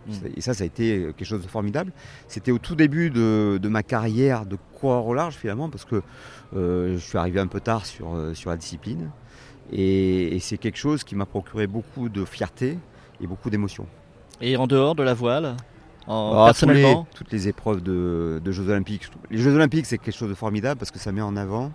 Mm. 0.08 0.12
Et 0.36 0.41
ça, 0.41 0.54
ça 0.54 0.63
a 0.63 0.67
été 0.67 1.13
quelque 1.15 1.26
chose 1.26 1.43
de 1.43 1.48
formidable. 1.48 1.91
C'était 2.28 2.52
au 2.52 2.58
tout 2.58 2.76
début 2.76 3.10
de, 3.10 3.60
ma 3.63 3.84
carrière 3.84 4.45
de 4.45 4.58
coureur 4.80 5.06
au 5.06 5.13
large 5.13 5.36
finalement 5.36 5.69
parce 5.69 5.86
que 5.86 6.02
je 6.54 6.98
suis 6.98 7.17
arrivé 7.17 7.39
un 7.39 7.48
peu 7.48 7.60
tard 7.60 7.86
sur, 7.86 8.15
sur 8.34 8.50
la 8.50 8.58
discipline. 8.58 9.12
Et, 9.72 10.38
c'est 10.39 10.58
quelque 10.58 10.78
chose 10.78 11.04
qui 11.04 11.15
m'a 11.15 11.26
procuré 11.26 11.67
beaucoup 11.67 12.10
de 12.10 12.26
fierté 12.26 12.78
et 13.22 13.28
beaucoup 13.28 13.50
d'émotion. 13.50 13.86
Et 14.41 14.58
en 14.58 14.67
dehors 14.67 14.95
de 14.95 15.04
la 15.04 15.13
voile 15.13 15.58
en, 16.08 16.34
ah, 16.43 16.45
personnellement 16.45 17.08
Toutes 17.13 17.32
les 17.32 17.48
épreuves 17.48 17.84
de, 17.84 18.52
Jeux 18.52 18.69
Olympiques. 18.69 19.10
Les 19.30 19.38
Jeux 19.38 19.54
Olympiques, 19.54 19.86
c'est 19.86 19.98
quelque 19.98 20.15
chose 20.15 20.30
de 20.30 20.36
formidable 20.36 20.80
parce 20.80 20.91
que 20.91 21.00
ça 21.00 21.12
met 21.12 21.22
en 21.22 21.36
avant 21.36 21.72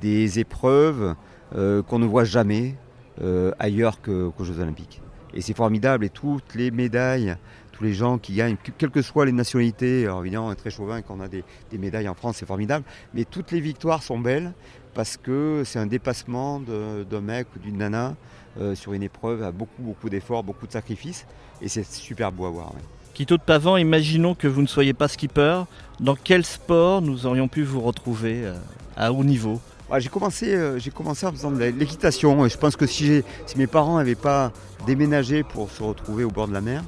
des 0.00 0.38
épreuves 0.38 1.14
euh, 1.54 1.82
qu'on 1.82 1.98
ne 1.98 2.06
voit 2.06 2.24
jamais 2.24 2.76
euh, 3.22 3.52
ailleurs 3.58 4.00
qu'aux 4.00 4.44
Jeux 4.44 4.60
Olympiques. 4.60 5.01
Et 5.34 5.40
c'est 5.40 5.56
formidable 5.56 6.04
et 6.04 6.10
toutes 6.10 6.54
les 6.54 6.70
médailles, 6.70 7.36
tous 7.72 7.84
les 7.84 7.94
gens 7.94 8.18
qui 8.18 8.34
gagnent, 8.34 8.56
quelles 8.78 8.90
que 8.90 9.02
soient 9.02 9.24
les 9.24 9.32
nationalités, 9.32 10.04
alors 10.04 10.20
évidemment 10.20 10.48
on 10.48 10.52
est 10.52 10.56
très 10.56 10.70
chauvin 10.70 11.02
quand 11.02 11.16
on 11.18 11.20
a 11.20 11.28
des, 11.28 11.44
médailles 11.72 12.08
en 12.08 12.14
France, 12.14 12.36
c'est 12.38 12.46
formidable, 12.46 12.84
mais 13.14 13.24
toutes 13.24 13.50
les 13.50 13.60
victoires 13.60 14.02
sont 14.02 14.18
belles 14.18 14.52
parce 14.94 15.16
que 15.16 15.62
c'est 15.64 15.78
un 15.78 15.86
dépassement 15.86 16.60
d'un 16.60 17.20
mec 17.20 17.46
ou 17.56 17.58
d'une 17.58 17.78
nana 17.78 18.14
euh, 18.60 18.74
sur 18.74 18.92
une 18.92 19.02
épreuve 19.02 19.42
à 19.42 19.50
beaucoup, 19.50 19.80
beaucoup 19.80 20.10
d'efforts, 20.10 20.44
beaucoup 20.44 20.66
de 20.66 20.72
sacrifices, 20.72 21.26
et 21.62 21.68
c'est 21.68 21.84
super 21.84 22.30
beau 22.30 22.44
à 22.44 22.50
voir. 22.50 22.72
Quito 23.14 23.36
de 23.36 23.42
Pavan, 23.42 23.76
imaginons 23.76 24.34
que 24.34 24.48
vous 24.48 24.62
ne 24.62 24.66
soyez 24.66 24.94
pas 24.94 25.08
skipper. 25.08 25.62
Dans 26.00 26.16
quel 26.16 26.44
sport 26.44 27.02
nous 27.02 27.26
aurions 27.26 27.46
pu 27.46 27.62
vous 27.62 27.80
retrouver 27.80 28.44
euh, 28.44 28.54
à 28.96 29.12
haut 29.12 29.24
niveau? 29.24 29.60
J'ai 29.98 30.08
commencé, 30.08 30.54
euh, 30.54 30.78
j'ai 30.78 30.90
commencé 30.90 31.26
en 31.26 31.32
faisant 31.32 31.50
de 31.50 31.58
l'équitation. 31.64 32.48
Je 32.48 32.56
pense 32.56 32.76
que 32.76 32.86
si, 32.86 33.22
si 33.46 33.58
mes 33.58 33.66
parents 33.66 33.98
n'avaient 33.98 34.14
pas 34.14 34.52
déménagé 34.86 35.42
pour 35.42 35.70
se 35.70 35.82
retrouver 35.82 36.24
au 36.24 36.30
bord 36.30 36.48
de 36.48 36.52
la 36.54 36.60
mer, 36.60 36.82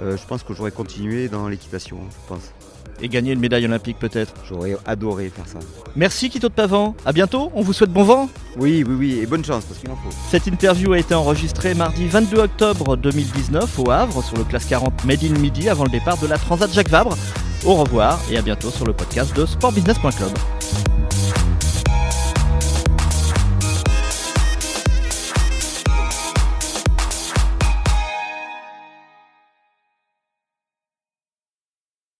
je 0.00 0.26
pense 0.28 0.44
que 0.44 0.54
j'aurais 0.54 0.70
continué 0.70 1.28
dans 1.28 1.48
l'équitation. 1.48 1.98
Je 2.10 2.28
pense 2.28 2.52
et 3.00 3.08
gagner 3.08 3.32
une 3.32 3.40
médaille 3.40 3.64
olympique 3.64 3.98
peut-être? 3.98 4.34
J'aurais 4.48 4.76
adoré 4.86 5.30
faire 5.30 5.46
ça. 5.46 5.58
Merci 5.96 6.30
Quito 6.30 6.48
de 6.48 6.54
Pavan, 6.54 6.94
à 7.04 7.12
bientôt, 7.12 7.50
on 7.54 7.62
vous 7.62 7.72
souhaite 7.72 7.92
bon 7.92 8.04
vent. 8.04 8.28
Oui, 8.56 8.84
oui, 8.86 8.94
oui, 8.98 9.18
et 9.20 9.26
bonne 9.26 9.44
chance 9.44 9.64
parce 9.64 9.80
qu'il 9.80 9.90
en 9.90 9.96
faut. 9.96 10.10
Cette 10.30 10.46
interview 10.46 10.92
a 10.92 10.98
été 10.98 11.14
enregistrée 11.14 11.74
mardi 11.74 12.06
22 12.06 12.38
octobre 12.38 12.96
2019 12.96 13.78
au 13.78 13.90
Havre 13.90 14.22
sur 14.22 14.36
le 14.36 14.44
classe 14.44 14.66
40 14.66 15.04
Made 15.04 15.24
in 15.24 15.38
Midi 15.38 15.68
avant 15.68 15.84
le 15.84 15.90
départ 15.90 16.18
de 16.18 16.26
la 16.26 16.38
Transat 16.38 16.72
Jacques 16.72 16.90
Vabre. 16.90 17.16
Au 17.64 17.74
revoir 17.74 18.20
et 18.30 18.38
à 18.38 18.42
bientôt 18.42 18.70
sur 18.70 18.84
le 18.86 18.92
podcast 18.92 19.34
de 19.36 19.44
sportbusiness.club. 19.44 20.30